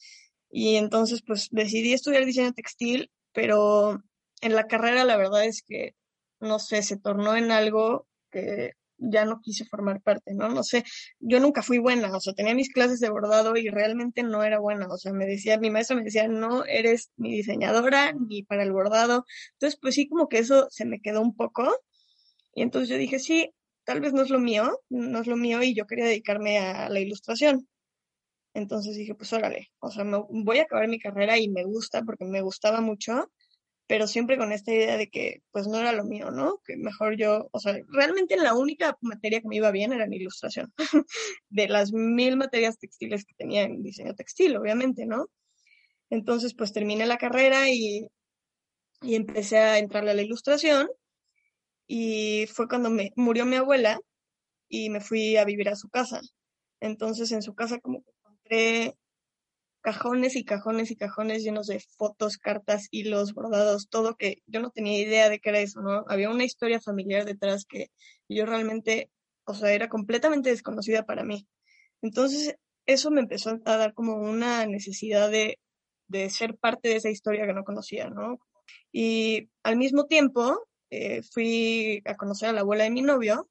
[0.50, 4.02] Y entonces pues decidí estudiar diseño textil pero
[4.42, 5.94] en la carrera la verdad es que,
[6.40, 10.50] no sé, se tornó en algo que ya no quise formar parte, ¿no?
[10.50, 10.84] No sé,
[11.20, 14.60] yo nunca fui buena, o sea, tenía mis clases de bordado y realmente no era
[14.60, 18.64] buena, o sea, me decía, mi maestro me decía, no eres ni diseñadora ni para
[18.64, 21.72] el bordado, entonces pues sí, como que eso se me quedó un poco,
[22.54, 23.52] y entonces yo dije, sí,
[23.84, 26.90] tal vez no es lo mío, no es lo mío y yo quería dedicarme a
[26.90, 27.68] la ilustración.
[28.54, 32.02] Entonces dije, pues órale, o sea, me, voy a acabar mi carrera y me gusta
[32.04, 33.32] porque me gustaba mucho,
[33.88, 36.60] pero siempre con esta idea de que pues no era lo mío, ¿no?
[36.66, 40.18] Que mejor yo, o sea, realmente la única materia que me iba bien era mi
[40.18, 40.74] ilustración,
[41.50, 45.28] de las mil materias textiles que tenía en diseño textil, obviamente, ¿no?
[46.10, 48.08] Entonces, pues terminé la carrera y,
[49.02, 50.90] y empecé a entrarle a la ilustración
[51.88, 54.00] y fue cuando me murió mi abuela
[54.70, 56.22] y me fui a vivir a su casa.
[56.82, 58.04] Entonces, en su casa como
[59.88, 64.70] cajones y cajones y cajones llenos de fotos, cartas, hilos, bordados, todo que yo no
[64.70, 66.04] tenía idea de qué era eso, ¿no?
[66.10, 67.90] Había una historia familiar detrás que
[68.28, 69.10] yo realmente,
[69.46, 71.48] o sea, era completamente desconocida para mí.
[72.02, 75.58] Entonces, eso me empezó a dar como una necesidad de,
[76.10, 78.42] de ser parte de esa historia que no conocía, ¿no?
[78.92, 83.50] Y al mismo tiempo, eh, fui a conocer a la abuela de mi novio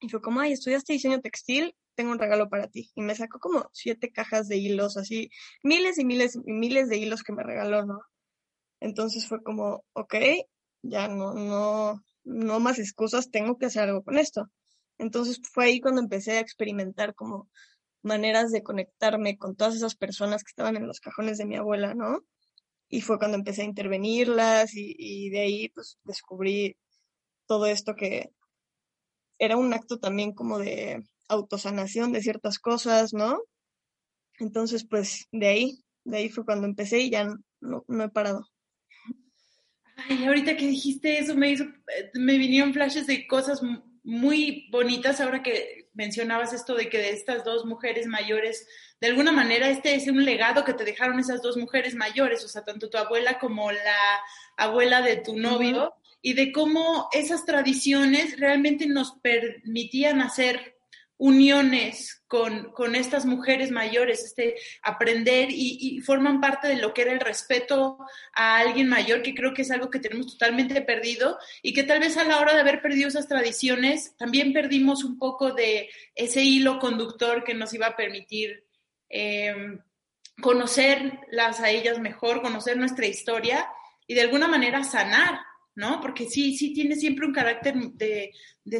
[0.00, 2.90] y fue como, ay, estudiaste diseño textil, tengo un regalo para ti.
[2.94, 5.28] Y me sacó como siete cajas de hilos, así,
[5.62, 8.00] miles y miles y miles de hilos que me regaló, ¿no?
[8.80, 10.14] Entonces fue como, ok,
[10.80, 14.46] ya no, no, no más excusas, tengo que hacer algo con esto.
[14.96, 17.50] Entonces fue ahí cuando empecé a experimentar como
[18.02, 21.94] maneras de conectarme con todas esas personas que estaban en los cajones de mi abuela,
[21.94, 22.20] ¿no?
[22.88, 26.78] Y fue cuando empecé a intervenirlas y, y de ahí pues descubrí
[27.46, 28.30] todo esto que,
[29.40, 33.42] era un acto también como de autosanación de ciertas cosas, ¿no?
[34.38, 37.24] Entonces, pues de ahí, de ahí fue cuando empecé y ya
[37.60, 38.46] no, no he parado.
[39.96, 43.60] Ay, ahorita que dijiste eso me hizo, eh, me vinieron flashes de cosas
[44.02, 48.66] muy bonitas ahora que mencionabas esto de que de estas dos mujeres mayores,
[49.00, 52.48] de alguna manera este es un legado que te dejaron esas dos mujeres mayores, o
[52.48, 54.20] sea, tanto tu abuela como la
[54.56, 60.76] abuela de tu novio, y de cómo esas tradiciones realmente nos permitían hacer
[61.20, 67.12] uniones con, con estas mujeres mayores, este, aprender y, forman parte de lo que era
[67.12, 67.98] el respeto
[68.34, 72.00] a alguien mayor, que creo que es algo que tenemos totalmente perdido y que tal
[72.00, 76.42] vez a la hora de haber perdido esas tradiciones, también perdimos un poco de ese
[76.42, 78.64] hilo conductor que nos iba a permitir
[79.10, 79.78] eh,
[80.40, 83.68] conocerlas a ellas mejor, conocer nuestra historia
[84.06, 85.38] y de alguna manera sanar
[85.74, 86.00] ¿no?
[86.00, 88.32] Porque sí, sí tiene siempre un carácter de,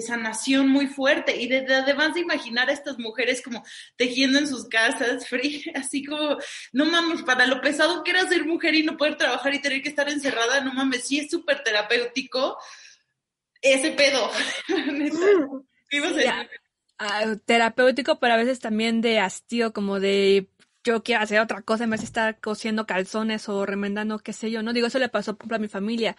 [0.07, 3.64] sanación muy fuerte y de, además de imaginar a estas mujeres como
[3.97, 6.36] tejiendo en sus casas, free, así como,
[6.72, 9.82] no mames, para lo pesado que era ser mujer y no poder trabajar y tener
[9.82, 12.57] que estar encerrada, no mames, sí es súper terapéutico
[13.61, 14.30] ese pedo.
[17.03, 20.51] Ah, terapéutico, pero a veces también de hastío, como de
[20.84, 24.51] yo quiero hacer otra cosa en vez de estar cosiendo calzones o remendando, qué sé
[24.51, 24.74] yo, ¿no?
[24.74, 26.16] Digo, eso le pasó, por ejemplo, a mi familia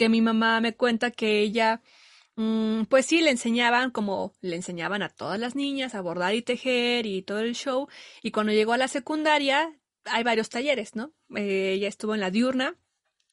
[0.00, 1.82] que mi mamá me cuenta que ella,
[2.36, 6.40] mm, pues sí, le enseñaban como le enseñaban a todas las niñas a bordar y
[6.40, 7.86] tejer y todo el show.
[8.22, 11.12] Y cuando llegó a la secundaria, hay varios talleres, ¿no?
[11.36, 12.76] Eh, ella estuvo en la diurna,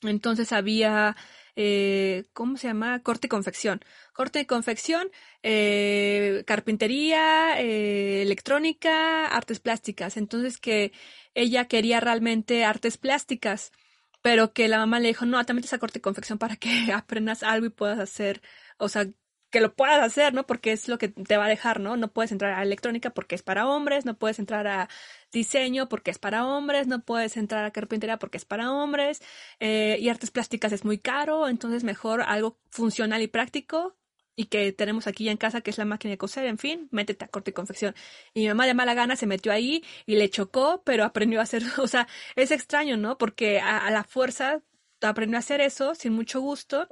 [0.01, 1.15] entonces había,
[1.55, 3.01] eh, ¿cómo se llama?
[3.01, 3.79] Corte y confección.
[4.13, 5.09] Corte y confección,
[5.43, 10.17] eh, carpintería, electrónica, artes plásticas.
[10.17, 10.91] Entonces que
[11.33, 13.71] ella quería realmente artes plásticas
[14.21, 16.69] pero que la mamá le dijo, no, también te esa corte de confección para que
[16.93, 18.41] aprendas algo y puedas hacer,
[18.77, 19.07] o sea,
[19.49, 20.45] que lo puedas hacer, ¿no?
[20.45, 21.95] Porque es lo que te va a dejar, ¿no?
[21.97, 24.89] No puedes entrar a electrónica porque es para hombres, no puedes entrar a
[25.31, 29.21] diseño porque es para hombres, no puedes entrar a carpintería porque es para hombres,
[29.59, 33.95] eh, y artes plásticas es muy caro, entonces mejor algo funcional y práctico
[34.37, 37.25] y que tenemos aquí en casa, que es la máquina de coser, en fin, métete
[37.25, 37.95] a corte y confección.
[38.35, 41.43] Y mi mamá de mala gana se metió ahí y le chocó, pero aprendió a
[41.43, 43.17] hacer, o sea, es extraño, ¿no?
[43.17, 44.61] Porque a, la fuerza
[45.01, 46.87] aprendió a hacer eso sin mucho gusto.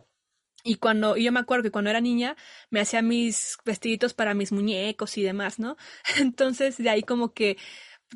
[0.63, 2.35] Y cuando, y yo me acuerdo que cuando era niña
[2.71, 5.77] me hacía mis vestiditos para mis muñecos y demás, ¿no?
[6.19, 7.57] Entonces de ahí como que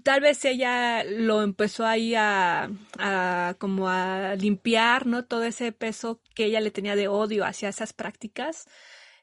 [0.03, 5.25] tal vez ella lo empezó ahí a, a, como a limpiar, ¿no?
[5.25, 8.67] Todo ese peso que ella le tenía de odio hacia esas prácticas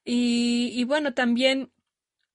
[0.06, 1.72] y, y bueno, también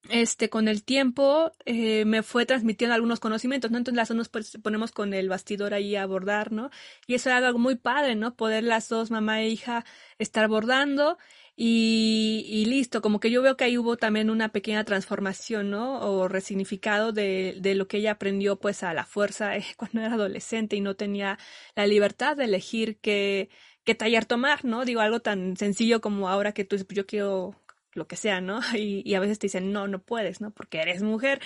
[0.10, 3.78] este, con el tiempo eh, me fue transmitiendo algunos conocimientos, ¿no?
[3.78, 6.72] Entonces las dos pues, ponemos con el bastidor ahí a bordar, ¿no?
[7.08, 8.36] Y eso era algo muy padre, ¿no?
[8.36, 9.86] Poder las dos, mamá e hija,
[10.18, 11.18] estar bordando
[11.56, 16.00] y, y listo, como que yo veo que ahí hubo también una pequeña transformación, ¿no?
[16.02, 20.14] O resignificado de, de lo que ella aprendió pues a la fuerza eh, cuando era
[20.16, 21.38] adolescente y no tenía
[21.76, 23.50] la libertad de elegir qué,
[23.84, 24.86] qué taller tomar, ¿no?
[24.86, 27.61] Digo, algo tan sencillo como ahora que tú yo quiero
[27.94, 28.60] lo que sea, ¿no?
[28.76, 30.52] Y, a veces te dicen, no, no puedes, ¿no?
[30.52, 31.42] Porque eres mujer.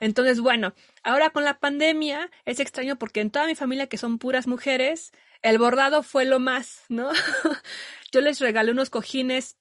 [0.00, 4.18] Entonces, bueno, ahora con la pandemia es extraño porque en toda mi familia, que son
[4.18, 7.10] puras mujeres, el bordado fue lo más, ¿no?
[8.12, 9.56] Yo les regalé unos cojines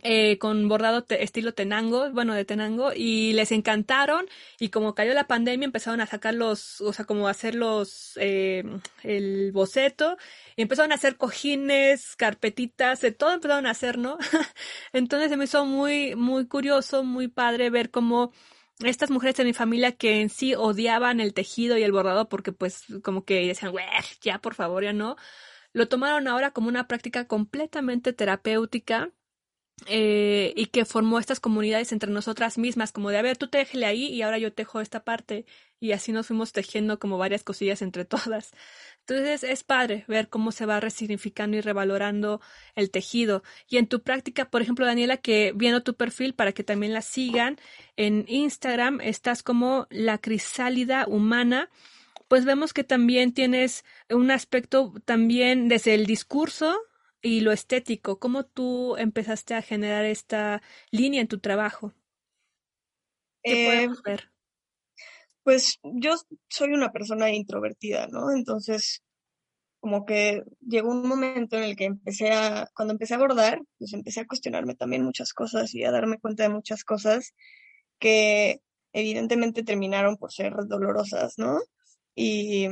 [0.00, 4.26] eh, con bordado estilo tenango, bueno, de tenango, y les encantaron,
[4.58, 8.12] y como cayó la pandemia empezaron a sacar los, o sea, como a hacer los,
[8.16, 8.64] eh,
[9.02, 10.16] el boceto,
[10.56, 14.16] y empezaron a hacer cojines, carpetitas, de todo empezaron a hacer, ¿no?
[14.92, 18.32] Entonces se me hizo muy, muy curioso, muy padre ver cómo
[18.84, 22.52] estas mujeres de mi familia que en sí odiaban el tejido y el bordado porque
[22.52, 23.72] pues como que decían,
[24.22, 25.16] ya por favor, ya no,
[25.72, 29.12] lo tomaron ahora como una práctica completamente terapéutica
[29.86, 33.86] eh, y que formó estas comunidades entre nosotras mismas, como de, a ver, tú tejele
[33.86, 35.44] ahí y ahora yo tejo esta parte,
[35.80, 38.52] y así nos fuimos tejiendo como varias cosillas entre todas.
[39.00, 42.40] Entonces es padre ver cómo se va resignificando y revalorando
[42.76, 43.42] el tejido.
[43.68, 47.02] Y en tu práctica, por ejemplo, Daniela, que viendo tu perfil para que también la
[47.02, 47.58] sigan,
[47.96, 51.68] en Instagram estás como la crisálida humana
[52.28, 56.80] pues vemos que también tienes un aspecto también desde el discurso
[57.22, 60.60] y lo estético, ¿cómo tú empezaste a generar esta
[60.90, 61.94] línea en tu trabajo?
[63.42, 64.32] ¿Qué podemos eh, ver?
[65.44, 66.14] Pues yo
[66.48, 68.32] soy una persona introvertida, ¿no?
[68.32, 69.02] Entonces,
[69.80, 73.92] como que llegó un momento en el que empecé a, cuando empecé a abordar, pues
[73.92, 77.34] empecé a cuestionarme también muchas cosas y a darme cuenta de muchas cosas
[77.98, 78.60] que
[78.92, 81.60] evidentemente terminaron por ser dolorosas, ¿no?
[82.14, 82.68] Y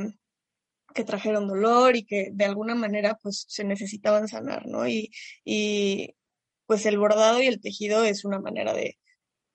[0.93, 4.87] que trajeron dolor y que de alguna manera pues se necesitaban sanar, ¿no?
[4.87, 5.11] Y,
[5.45, 6.15] y
[6.65, 8.97] pues el bordado y el tejido es una manera de,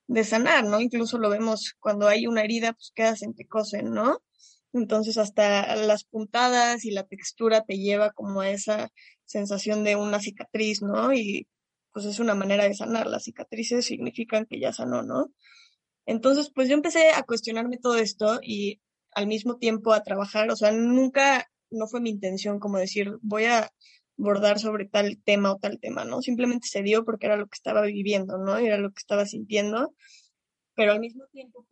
[0.08, 0.80] de sanar, ¿no?
[0.80, 4.22] Incluso lo vemos cuando hay una herida, pues quedas en cosen, ¿no?
[4.72, 8.90] Entonces hasta las puntadas y la textura te lleva como a esa
[9.24, 11.12] sensación de una cicatriz, ¿no?
[11.12, 11.48] Y
[11.92, 13.06] pues es una manera de sanar.
[13.06, 15.32] Las cicatrices significan que ya sanó, ¿no?
[16.04, 18.80] Entonces, pues yo empecé a cuestionarme todo esto y
[19.16, 23.46] al mismo tiempo a trabajar, o sea, nunca, no fue mi intención como decir, voy
[23.46, 23.72] a
[24.16, 26.20] bordar sobre tal tema o tal tema, ¿no?
[26.20, 28.58] Simplemente se dio porque era lo que estaba viviendo, ¿no?
[28.58, 29.94] Era lo que estaba sintiendo,
[30.74, 31.66] pero al mismo tiempo,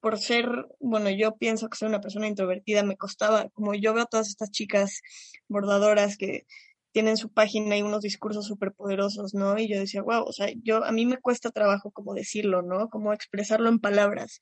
[0.00, 0.46] por, ser,
[0.78, 4.28] bueno, yo pienso que soy una persona introvertida, me costaba, como yo veo a todas
[4.28, 5.02] estas chicas
[5.48, 6.46] bordadoras que
[6.92, 9.58] tienen su página y unos discursos súper poderosos, ¿no?
[9.58, 12.88] Y yo decía, wow, o sea, yo, a mí me cuesta trabajo como decirlo, ¿no?
[12.88, 14.40] Como expresarlo en palabras.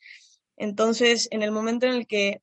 [0.58, 2.42] Entonces, en el momento en el que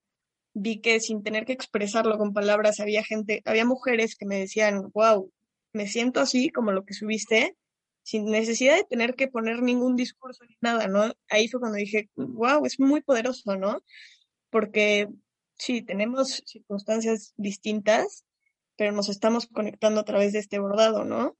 [0.53, 4.89] vi que sin tener que expresarlo con palabras, había gente, había mujeres que me decían,
[4.93, 5.31] wow,
[5.73, 7.57] me siento así como lo que subiste,
[8.03, 11.13] sin necesidad de tener que poner ningún discurso ni nada, ¿no?
[11.29, 13.81] Ahí fue cuando dije, wow, es muy poderoso, ¿no?
[14.49, 15.09] Porque
[15.57, 18.23] sí, tenemos circunstancias distintas,
[18.77, 21.35] pero nos estamos conectando a través de este bordado, ¿no?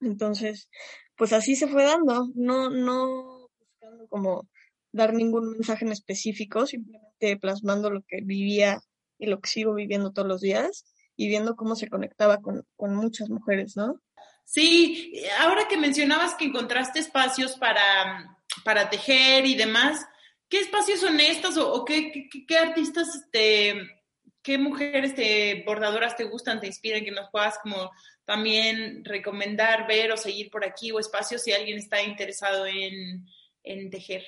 [0.00, 0.68] Entonces,
[1.16, 4.46] pues así se fue dando, no, no buscando como
[4.96, 8.80] dar ningún mensaje en específico, simplemente plasmando lo que vivía
[9.18, 10.84] y lo que sigo viviendo todos los días
[11.16, 14.00] y viendo cómo se conectaba con, muchas mujeres, ¿no?
[14.44, 20.06] Sí, ahora que mencionabas que encontraste espacios para, para tejer y demás,
[20.48, 23.74] ¿qué espacios son estos o, qué, qué, artistas, este,
[24.42, 27.90] qué mujeres te, bordadoras te gustan, te inspiran, que nos puedas como
[28.24, 33.26] también recomendar, ver o seguir por aquí o espacios si alguien está interesado en,
[33.64, 34.24] en tejer?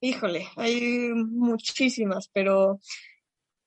[0.00, 2.78] Híjole, hay muchísimas, pero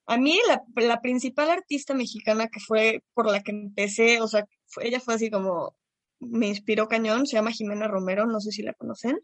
[0.05, 0.39] a mí
[0.75, 4.45] la, principal artista mexicana que fue por la que empecé, o sea,
[4.81, 5.75] ella fue así como,
[6.19, 9.19] me inspiró cañón, se llama Jimena Romero, no sé si la conocen.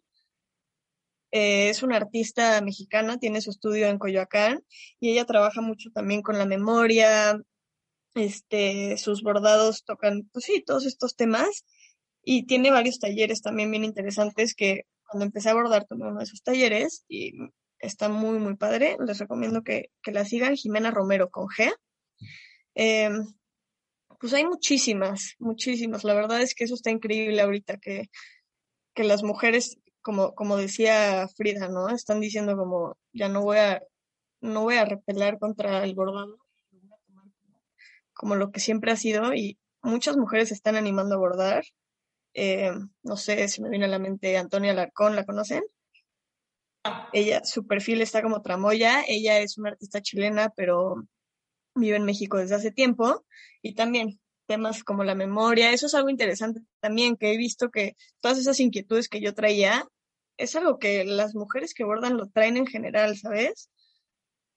[1.32, 4.64] Eh, es una artista mexicana, tiene su estudio en Coyoacán
[5.00, 7.40] y ella trabaja mucho también con la memoria,
[8.16, 11.66] este, sus bordados tocan, pues sí, todos estos temas
[12.24, 16.26] y tiene varios talleres también bien interesantes que cuando empecé a bordar tomé uno de
[16.26, 17.34] sus talleres y
[17.80, 18.98] está muy, muy padre.
[19.06, 21.74] Les recomiendo que, la sigan, Jimena Romero con G.
[22.76, 23.26] Em,
[24.20, 26.04] pues hay muchísimas, muchísimas.
[26.04, 28.10] La verdad es que eso está increíble ahorita, que,
[28.94, 31.90] que las mujeres, como, como decía Frida, ¿no?
[31.90, 33.82] Están diciendo como, ya no voy a,
[34.42, 36.38] no voy a repelar contra el bordado,
[38.14, 41.64] como lo que siempre ha sido, y muchas mujeres se están animando a bordar
[42.38, 42.72] eh,
[43.02, 45.64] no sé si me viene a la mente Antonia Larcón, ¿la conocen?
[47.12, 51.08] Ella, su perfil está como Tramoya, ella es una artista chilena, pero
[51.74, 53.26] vive en México desde hace tiempo,
[53.64, 57.98] y también temas como la memoria, eso es algo interesante también, que he visto que
[58.22, 59.88] todas esas inquietudes que yo traía,
[60.38, 63.72] es algo que las mujeres que bordan lo traen en general, ¿sabes?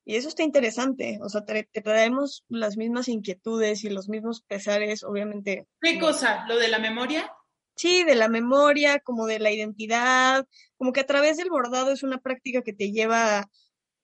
[0.04, 5.02] Y eso está interesante, o sea, te, traemos las mismas inquietudes y los mismos pesares,
[5.02, 5.66] obviamente.
[5.80, 6.44] ¿Qué cosa?
[6.46, 7.32] ¿Lo de la memoria?
[7.80, 12.02] Sí, de la memoria, como de la identidad, como que a través del bordado es
[12.02, 13.48] una práctica que te lleva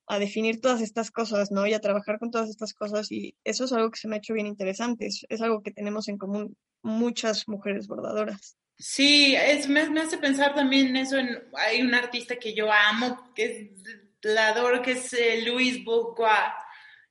[0.06, 1.66] a, definir todas estas cosas, ¿no?
[1.66, 4.18] Y a trabajar con todas estas cosas y eso es algo que se me ha
[4.18, 8.56] hecho bien interesante, es, algo que tenemos en común muchas mujeres bordadoras.
[8.78, 11.16] Sí, es, me, hace pensar también eso,
[11.54, 16.52] hay un artista que yo amo, que es la adoro, que es eh, Louise Bourgois.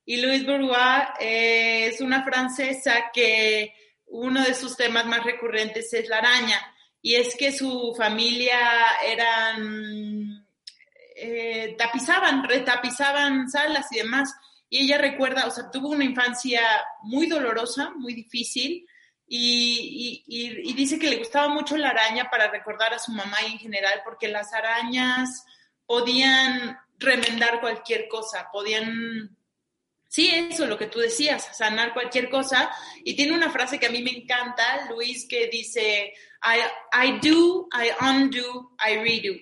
[0.06, 3.74] Y Louise Bourgois eh, es una francesa que
[4.08, 6.60] uno de sus temas más recurrentes es la araña,
[7.02, 8.60] y es que su familia
[9.06, 10.46] eran,
[11.16, 14.34] eh, tapizaban, retapizaban salas y demás,
[14.70, 16.62] y ella recuerda, o sea, tuvo una infancia
[17.04, 18.86] muy dolorosa, muy difícil,
[19.28, 23.54] y, y, dice que le gustaba mucho la araña para recordar a su mamá y
[23.54, 25.44] en general, porque las arañas
[25.86, 29.35] podían remendar cualquier cosa, podían
[30.16, 32.72] Sí, eso, lo que tú decías, sanar cualquier cosa.
[33.04, 37.68] Y tiene una frase que a mí me encanta, Luis, que dice, I, I do,
[37.74, 39.36] I undo, I redo.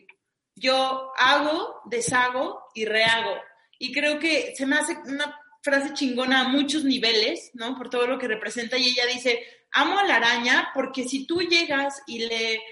[0.55, 3.36] Yo hago, deshago y rehago.
[3.78, 7.78] Y creo que se me hace una frase chingona a muchos niveles, ¿no?
[7.78, 8.76] Por todo lo que representa.
[8.76, 12.63] Y ella dice, amo a la araña porque si tú llegas y le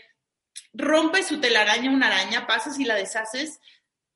[0.74, 3.60] rompes su telaraña a una araña, pasas y la deshaces,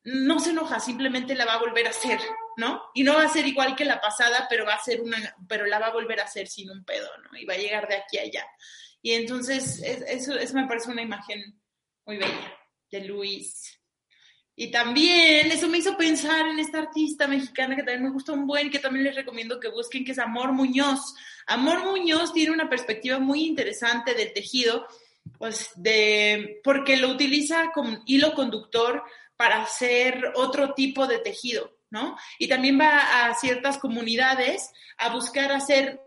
[0.03, 2.19] no se enoja, simplemente la va a volver a hacer,
[2.57, 2.81] ¿no?
[2.93, 5.65] Y no va a ser igual que la pasada, pero va a ser una, pero
[5.65, 7.37] la va a volver a hacer sin un pedo, ¿no?
[7.37, 8.45] Y va a llegar de aquí a allá.
[9.01, 11.59] Y entonces, eso, eso me parece una imagen
[12.05, 12.57] muy bella
[12.91, 13.79] de Luis.
[14.57, 18.47] Y también eso me hizo pensar en esta artista mexicana que también me gusta un
[18.47, 21.13] buen, que también les recomiendo que busquen, que es Amor Muñoz.
[21.47, 24.87] Amor Muñoz tiene una perspectiva muy interesante del tejido,
[25.37, 29.03] pues de, porque lo utiliza como hilo conductor
[29.35, 32.17] para hacer otro tipo de tejido, ¿no?
[32.37, 35.99] Y también va a ciertas comunidades a buscar hacer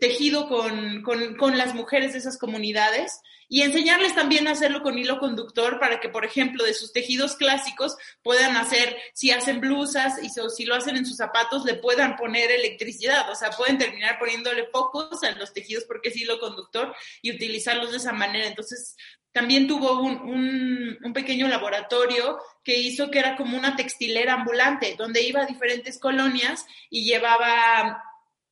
[0.00, 4.98] tejido con, con, con, las mujeres de esas comunidades y enseñarles también a hacerlo con
[4.98, 10.22] hilo conductor para que, por ejemplo, de sus tejidos clásicos puedan hacer, si hacen blusas
[10.22, 14.18] y si lo hacen en sus zapatos, le puedan poner electricidad, o sea, pueden terminar
[14.18, 18.46] poniéndole focos a los tejidos porque es hilo conductor y utilizarlos de esa manera.
[18.46, 18.96] Entonces,
[19.32, 24.94] también tuvo un, un, un, pequeño laboratorio que hizo que era como una textilera ambulante,
[24.98, 28.02] donde iba a diferentes colonias y llevaba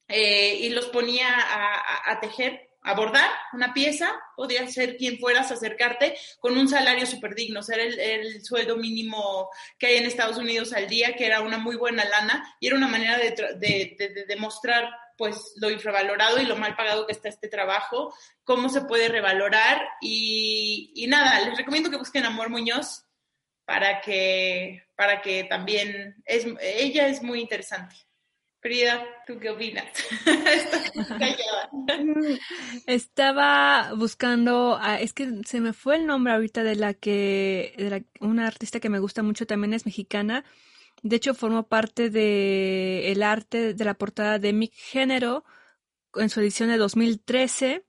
[0.09, 5.52] eh, y los ponía a, a, tejer, a bordar una pieza, podía ser quien fueras
[5.52, 9.96] acercarte con un salario súper digno, o sea, era el, el, sueldo mínimo que hay
[9.96, 13.18] en Estados Unidos al día, que era una muy buena lana y era una manera
[13.18, 14.88] de, de, de, de demostrar
[15.18, 19.82] pues lo infravalorado y lo mal pagado que está este trabajo, cómo se puede revalorar
[20.00, 23.04] y, y nada, les recomiendo que busquen Amor Muñoz
[23.64, 27.96] para que, para que también, es, ella es muy interesante.
[28.61, 29.86] Frida, ¿tú qué opinas?
[32.86, 37.90] Estaba buscando, a, es que se me fue el nombre ahorita de la que, de
[37.90, 40.44] la, una artista que me gusta mucho también es mexicana.
[41.02, 45.44] De hecho, formó parte de el arte de la portada de Mi Género
[46.16, 47.84] en su edición de 2013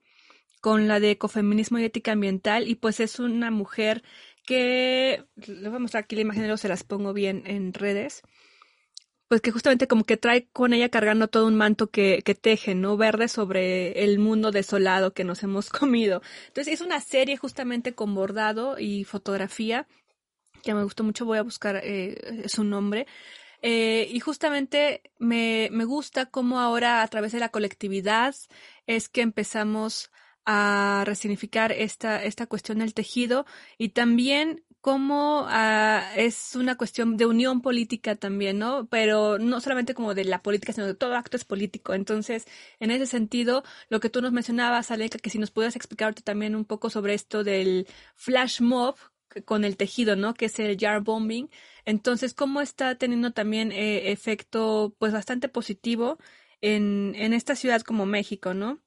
[0.61, 4.03] con la de ecofeminismo y ética ambiental y pues es una mujer
[4.45, 8.23] que les voy a mostrar aquí la imagen, se las pongo bien en redes
[9.29, 12.75] pues que justamente como que trae con ella cargando todo un manto que, que teje,
[12.75, 12.97] ¿no?
[12.97, 16.21] Verde sobre el mundo desolado que nos hemos comido.
[16.47, 19.87] Entonces es una serie justamente con bordado y fotografía
[20.63, 23.07] que me gustó mucho, voy a buscar eh, su nombre.
[23.61, 28.35] Eh, y justamente me, me gusta cómo ahora a través de la colectividad
[28.87, 30.11] es que empezamos
[30.45, 33.45] a resignificar esta, esta cuestión del tejido
[33.77, 38.87] y también cómo uh, es una cuestión de unión política también, ¿no?
[38.87, 41.93] Pero no solamente como de la política, sino de todo acto es político.
[41.93, 42.45] Entonces,
[42.79, 46.55] en ese sentido, lo que tú nos mencionabas, Aleca, que si nos pudieras explicarte también
[46.55, 48.95] un poco sobre esto del flash mob
[49.45, 50.33] con el tejido, ¿no?
[50.33, 51.49] Que es el jar bombing.
[51.85, 56.17] Entonces, ¿cómo está teniendo también eh, efecto, pues, bastante positivo
[56.61, 58.79] en, en esta ciudad como México, ¿no?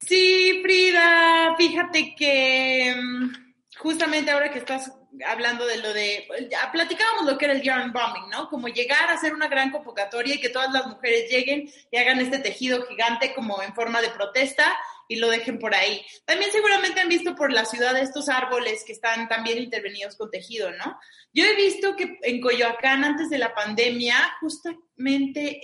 [0.00, 4.92] Sí, Frida, fíjate que mm, justamente ahora que estás
[5.24, 8.48] hablando de lo de, ya platicábamos lo que era el yarn bombing, ¿no?
[8.48, 12.20] Como llegar a hacer una gran convocatoria y que todas las mujeres lleguen y hagan
[12.20, 14.76] este tejido gigante como en forma de protesta
[15.08, 16.04] y lo dejen por ahí.
[16.24, 20.70] También seguramente han visto por la ciudad estos árboles que están también intervenidos con tejido,
[20.72, 20.98] ¿no?
[21.32, 25.60] Yo he visto que en Coyoacán antes de la pandemia, justamente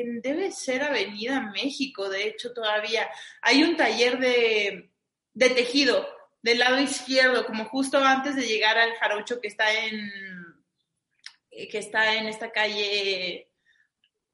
[0.00, 3.08] en, debe ser Avenida México, de hecho todavía,
[3.42, 4.90] hay un taller de,
[5.34, 6.15] de tejido
[6.46, 10.10] del lado izquierdo, como justo antes de llegar al jarocho que está en
[11.50, 13.48] que está en esta calle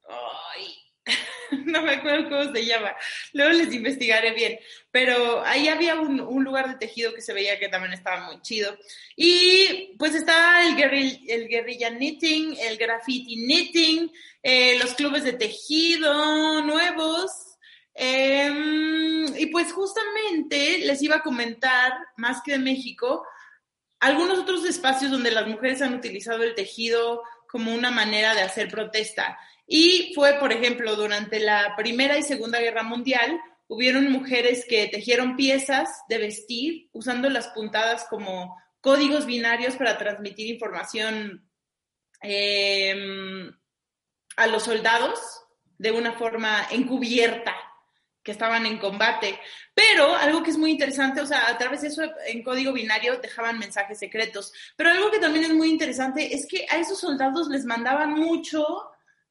[0.07, 0.77] ay,
[1.65, 2.95] no me acuerdo cómo se llama,
[3.33, 4.59] luego les investigaré bien,
[4.91, 8.41] pero ahí había un, un, lugar de tejido que se veía que también estaba muy
[8.41, 8.77] chido.
[9.15, 14.11] Y pues está el, guerrilla, el guerrilla knitting, el graffiti knitting,
[14.43, 17.57] eh, los clubes de tejido nuevos,
[17.95, 18.51] eh,
[19.63, 23.25] pues justamente les iba a comentar, más que de México,
[24.01, 28.67] algunos otros espacios donde las mujeres han utilizado el tejido como una manera de hacer
[28.69, 29.39] protesta.
[29.65, 35.37] Y fue, por ejemplo, durante la Primera y Segunda Guerra Mundial, hubieron mujeres que tejieron
[35.37, 41.49] piezas de vestir usando las puntadas como códigos binarios para transmitir información
[42.21, 43.49] eh,
[44.35, 45.21] a los soldados
[45.77, 47.55] de una forma encubierta,
[48.23, 49.39] que estaban en combate.
[49.73, 53.17] Pero algo que es muy interesante, o sea, a través de eso en código binario
[53.17, 54.53] dejaban mensajes secretos.
[54.75, 58.65] Pero algo que también es muy interesante es que a esos soldados les mandaban mucho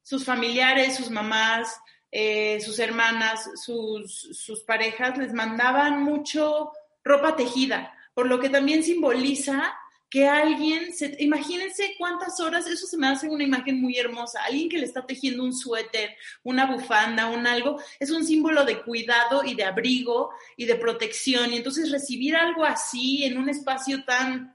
[0.03, 1.79] sus familiares, sus mamás,
[2.11, 6.71] eh, sus hermanas, sus, sus parejas, les mandaban mucho
[7.03, 9.75] ropa tejida, por lo que también simboliza
[10.13, 14.69] que alguien, se, imagínense cuántas horas, eso se me hace una imagen muy hermosa, alguien
[14.69, 19.43] que le está tejiendo un suéter, una bufanda, un algo, es un símbolo de cuidado
[19.43, 24.53] y de abrigo y de protección, y entonces recibir algo así en un espacio tan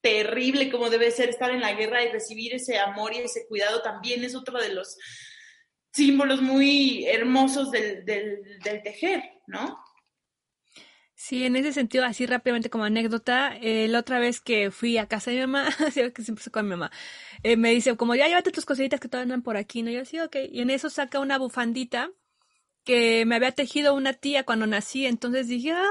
[0.00, 3.82] terrible como debe ser estar en la guerra y recibir ese amor y ese cuidado
[3.82, 4.98] también es otro de los
[5.92, 9.78] símbolos muy hermosos del, del, del tejer, ¿no?
[11.18, 15.08] Sí, en ese sentido, así rápidamente como anécdota, eh, la otra vez que fui a
[15.08, 15.68] casa de mi mamá,
[16.14, 16.90] que siempre con mi mamá,
[17.42, 19.90] eh, me dice como ya llévate tus cositas que todavía andan por aquí, ¿no?
[19.90, 20.36] Yo así, ok.
[20.50, 22.10] Y en eso saca una bufandita
[22.86, 25.82] que me había tejido una tía cuando nací, entonces dije, ay,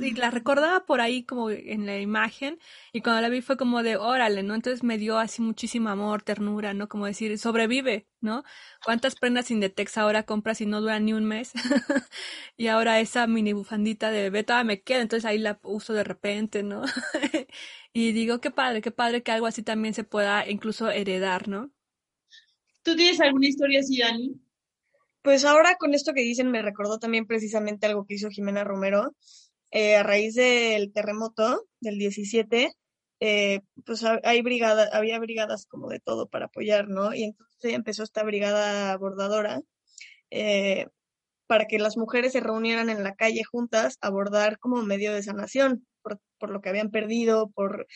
[0.00, 2.58] y la recordaba por ahí como en la imagen,
[2.94, 4.54] y cuando la vi fue como de, órale, ¿no?
[4.54, 6.88] Entonces me dio así muchísimo amor, ternura, ¿no?
[6.88, 8.42] Como decir, sobrevive, ¿no?
[8.82, 11.52] ¿Cuántas prendas Indetex ahora compras y no duran ni un mes?
[12.56, 16.04] y ahora esa mini bufandita de bebé todavía me queda, entonces ahí la uso de
[16.04, 16.84] repente, ¿no?
[17.92, 21.70] y digo, qué padre, qué padre que algo así también se pueda incluso heredar, ¿no?
[22.82, 24.40] ¿Tú tienes alguna historia así, Dani?
[25.24, 29.14] Pues ahora con esto que dicen me recordó también precisamente algo que hizo Jimena Romero.
[29.70, 32.72] Eh, a raíz del terremoto del 17,
[33.20, 37.14] eh, pues hay brigada, había brigadas como de todo para apoyar, ¿no?
[37.14, 39.62] Y entonces empezó esta brigada bordadora
[40.30, 40.88] eh,
[41.46, 45.22] para que las mujeres se reunieran en la calle juntas a bordar como medio de
[45.22, 47.86] sanación, por, por lo que habían perdido, por,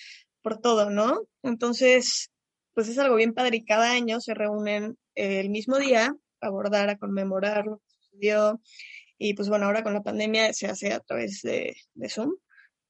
[0.40, 1.24] por todo, ¿no?
[1.42, 2.30] Entonces,
[2.72, 6.98] pues es algo bien padre y cada año se reúnen el mismo día abordar, a
[6.98, 8.60] conmemorar lo que sucedió.
[9.19, 11.77] Y pues bueno, ahora con la pandemia se hace a través de,
[12.09, 12.35] Zoom,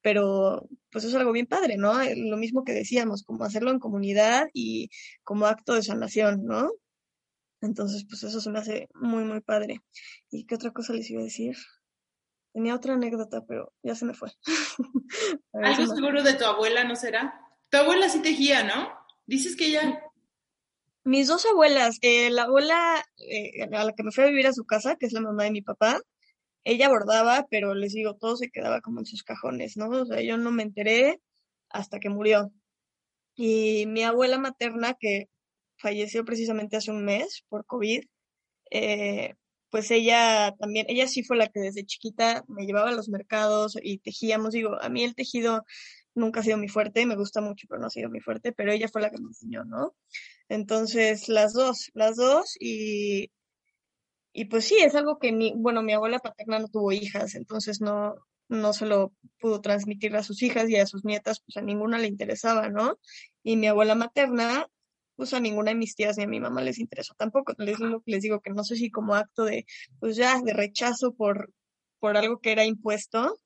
[0.01, 1.99] pero pues es algo bien padre, ¿no?
[2.01, 4.89] Eh, lo mismo que decíamos, como hacerlo en comunidad y
[5.23, 6.71] como acto de sanación, ¿no?
[7.61, 9.81] Entonces, pues eso se me hace muy, muy padre.
[10.29, 11.57] ¿Y qué otra cosa les iba a decir?
[12.53, 14.31] Tenía otra anécdota, pero ya se me fue.
[15.53, 17.39] Algo seguro de tu abuela, ¿no será?
[17.69, 18.89] Tu abuela sí tejía, ¿no?
[19.25, 20.01] Dices que ella
[21.09, 24.53] mis dos abuelas, eh, la abuela eh, a la que me fui a vivir a
[24.53, 25.99] su casa, que es la mamá de mi papá,
[26.63, 29.89] ella bordaba, pero les digo, todo se quedaba como en sus cajones, ¿no?
[29.89, 31.19] O sea, yo no me enteré
[31.69, 32.51] hasta que murió.
[33.35, 35.29] Y mi abuela materna, que
[35.77, 38.03] falleció precisamente hace un mes por COVID,
[38.71, 39.35] eh,
[39.71, 43.77] pues ella también, ella sí fue la que desde chiquita me llevaba a los mercados
[43.81, 44.53] y tejíamos.
[44.53, 45.63] Digo, a mí el tejido
[46.15, 48.71] nunca ha sido mi fuerte, me gusta mucho, pero no ha sido mi fuerte, pero
[48.71, 49.95] ella fue la que me enseñó, ¿no?
[50.49, 53.31] Entonces, las dos, las dos, y,
[54.33, 57.81] y pues sí, es algo que mi, bueno, mi abuela paterna no tuvo hijas, entonces
[57.81, 58.15] no,
[58.49, 61.99] no se lo pudo transmitir a sus hijas y a sus nietas, pues a ninguna
[61.99, 62.99] le interesaba, ¿no?
[63.43, 64.67] Y mi abuela materna,
[65.15, 67.53] pues a ninguna de mis tías ni a mi mamá les interesó tampoco.
[67.57, 69.65] Les, les digo que no sé si como acto de,
[69.99, 71.53] pues ya, de rechazo por,
[71.99, 73.37] por algo que era impuesto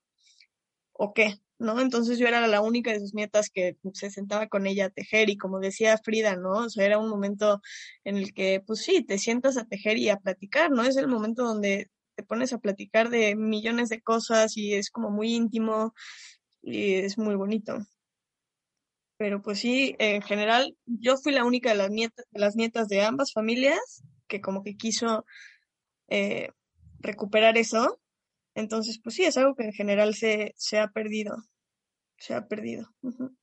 [0.94, 1.80] o qué, ¿no?
[1.80, 5.30] Entonces yo era la única de sus nietas que se sentaba con ella a tejer
[5.30, 6.52] y como decía Frida, ¿no?
[6.52, 7.62] O sea, era un momento
[8.04, 10.84] en el que, pues sí, te sientas a tejer y a platicar, ¿no?
[10.84, 15.10] Es el momento donde te pones a platicar de millones de cosas y es como
[15.10, 15.94] muy íntimo
[16.62, 17.78] y es muy bonito.
[19.18, 22.88] Pero pues sí, en general, yo fui la única de las nietas de, las nietas
[22.88, 25.26] de ambas familias que como que quiso
[26.10, 26.50] eh,
[27.00, 28.00] recuperar eso
[28.56, 31.36] entonces, pues sí, es algo que en general se, se ha perdido.
[32.18, 32.94] Se ha perdido.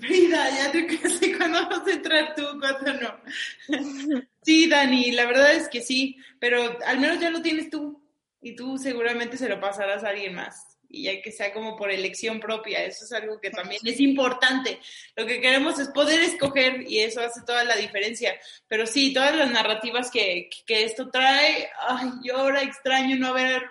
[0.00, 3.20] Frida, ya te sé cuándo vas a entrar tú, cuándo no.
[4.42, 8.02] sí, Dani, la verdad es que sí, pero al menos ya lo tienes tú
[8.40, 11.90] y tú seguramente se lo pasarás a alguien más y ya que sea como por
[11.90, 14.80] elección propia, eso es algo que también es importante.
[15.16, 18.38] Lo que queremos es poder escoger y eso hace toda la diferencia.
[18.66, 23.62] Pero sí, todas las narrativas que, que esto trae, ay, yo ahora extraño no haber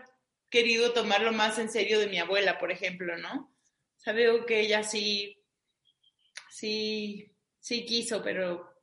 [0.49, 3.51] querido tomarlo más en serio de mi abuela, por ejemplo, ¿no?
[4.07, 5.37] O que ella sí,
[6.49, 8.76] sí, sí quiso, pero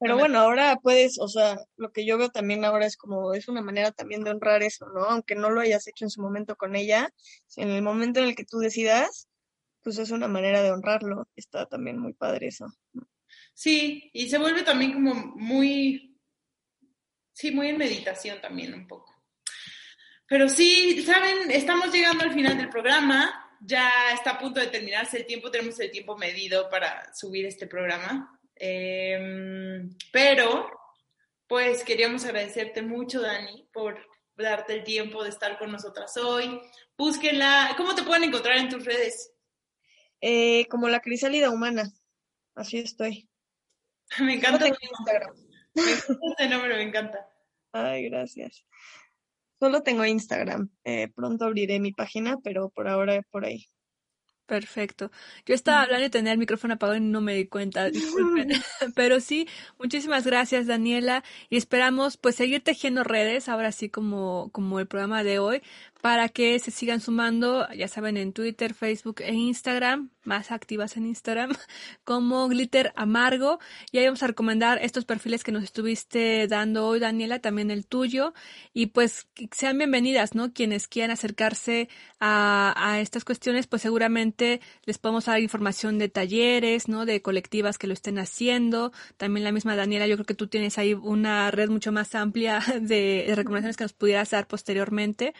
[0.00, 3.48] pero bueno, ahora puedes, o sea, lo que yo veo también ahora es como, es
[3.48, 5.04] una manera también de honrar eso, ¿no?
[5.04, 7.10] Aunque no lo hayas hecho en su momento con ella,
[7.56, 9.28] en el momento en el que tú decidas,
[9.82, 11.28] pues es una manera de honrarlo.
[11.34, 12.66] Está también muy padre eso.
[13.54, 16.16] Sí, y se vuelve también como muy,
[17.32, 19.14] sí, muy en meditación también un poco.
[20.26, 25.16] Pero sí, saben, estamos llegando al final del programa, ya está a punto de terminarse
[25.16, 28.37] el tiempo, tenemos el tiempo medido para subir este programa.
[28.58, 30.68] Em, pero,
[31.46, 33.98] pues queríamos agradecerte mucho, Dani, por
[34.36, 36.60] darte el tiempo de estar con nosotras hoy.
[36.96, 37.74] Búsquenla.
[37.76, 39.32] ¿Cómo te pueden encontrar en tus redes?
[40.20, 41.90] Eh, como la crisálida humana.
[42.54, 43.28] Así estoy.
[44.20, 44.66] me encanta.
[44.66, 45.34] Instagram.
[45.74, 47.28] Me encanta este nombre, me encanta.
[47.72, 48.64] Ay, gracias.
[49.60, 50.70] Solo tengo Instagram.
[50.84, 53.66] Eh, pronto abriré mi página, pero por ahora por ahí.
[54.48, 55.10] Perfecto.
[55.44, 58.48] Yo estaba hablando y tenía el micrófono apagado y no me di cuenta, disculpen.
[58.96, 59.46] Pero sí,
[59.78, 65.22] muchísimas gracias Daniela y esperamos pues seguir tejiendo redes, ahora sí como, como el programa
[65.22, 65.60] de hoy,
[66.00, 71.06] para que se sigan sumando, ya saben, en Twitter, Facebook e Instagram, más activas en
[71.06, 71.50] Instagram,
[72.04, 73.58] como Glitter Amargo.
[73.90, 77.86] Y ahí vamos a recomendar estos perfiles que nos estuviste dando hoy, Daniela, también el
[77.86, 78.32] tuyo.
[78.72, 80.52] Y pues sean bienvenidas, ¿no?
[80.52, 81.88] Quienes quieran acercarse
[82.20, 87.06] a, a estas cuestiones, pues seguramente les podemos dar información de talleres, ¿no?
[87.06, 88.92] De colectivas que lo estén haciendo.
[89.16, 92.60] También la misma Daniela, yo creo que tú tienes ahí una red mucho más amplia
[92.80, 95.34] de, de recomendaciones que nos pudieras dar posteriormente.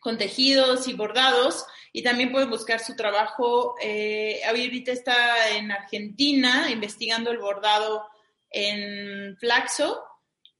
[0.00, 3.76] con tejidos y bordados y también pueden buscar su trabajo.
[3.80, 8.06] Eh, ahorita está en Argentina investigando el bordado
[8.50, 10.02] en flaxo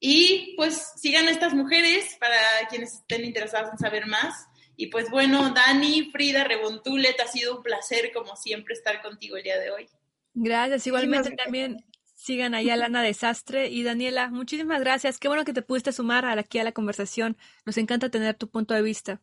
[0.01, 2.39] y pues sigan a estas mujeres para
[2.71, 4.47] quienes estén interesados en saber más.
[4.77, 9.43] Y pues bueno, Dani, Frida, Rebontulet, ha sido un placer como siempre estar contigo el
[9.43, 9.89] día de hoy.
[10.35, 11.85] Gracias, igualmente también
[12.15, 15.19] sigan ahí a Lana Desastre y Daniela, muchísimas gracias.
[15.19, 17.37] Qué bueno que te pudiste sumar aquí a la conversación.
[17.65, 19.23] Nos encanta tener tu punto de vista.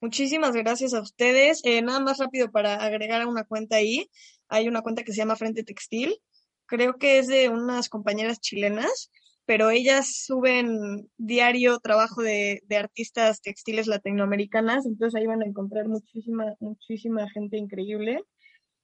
[0.00, 1.62] Muchísimas gracias a ustedes.
[1.64, 4.10] Eh, nada más rápido para agregar a una cuenta ahí.
[4.48, 6.20] Hay una cuenta que se llama Frente Textil.
[6.66, 9.10] Creo que es de unas compañeras chilenas
[9.46, 16.54] pero ellas suben diario trabajo de, artistas textiles latinoamericanas, entonces ahí van a encontrar muchísima,
[16.60, 18.22] muchísima gente increíble.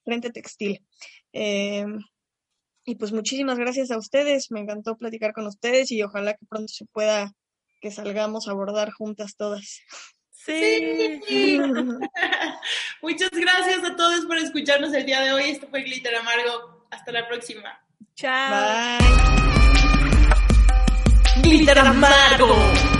[0.05, 0.85] Frente Textil.
[1.33, 1.85] Eh,
[2.85, 6.73] y pues muchísimas gracias a ustedes, me encantó platicar con ustedes y ojalá que pronto
[6.73, 7.33] se pueda
[7.81, 9.81] que salgamos a abordar juntas todas.
[10.31, 11.21] Sí.
[13.03, 15.51] Muchas gracias a todos por escucharnos el día de hoy.
[15.51, 16.87] Esto fue Glitter Amargo.
[16.91, 17.85] Hasta la próxima.
[18.15, 18.99] Chao.
[18.99, 19.52] Bye.
[21.43, 22.92] Glitter Amargo.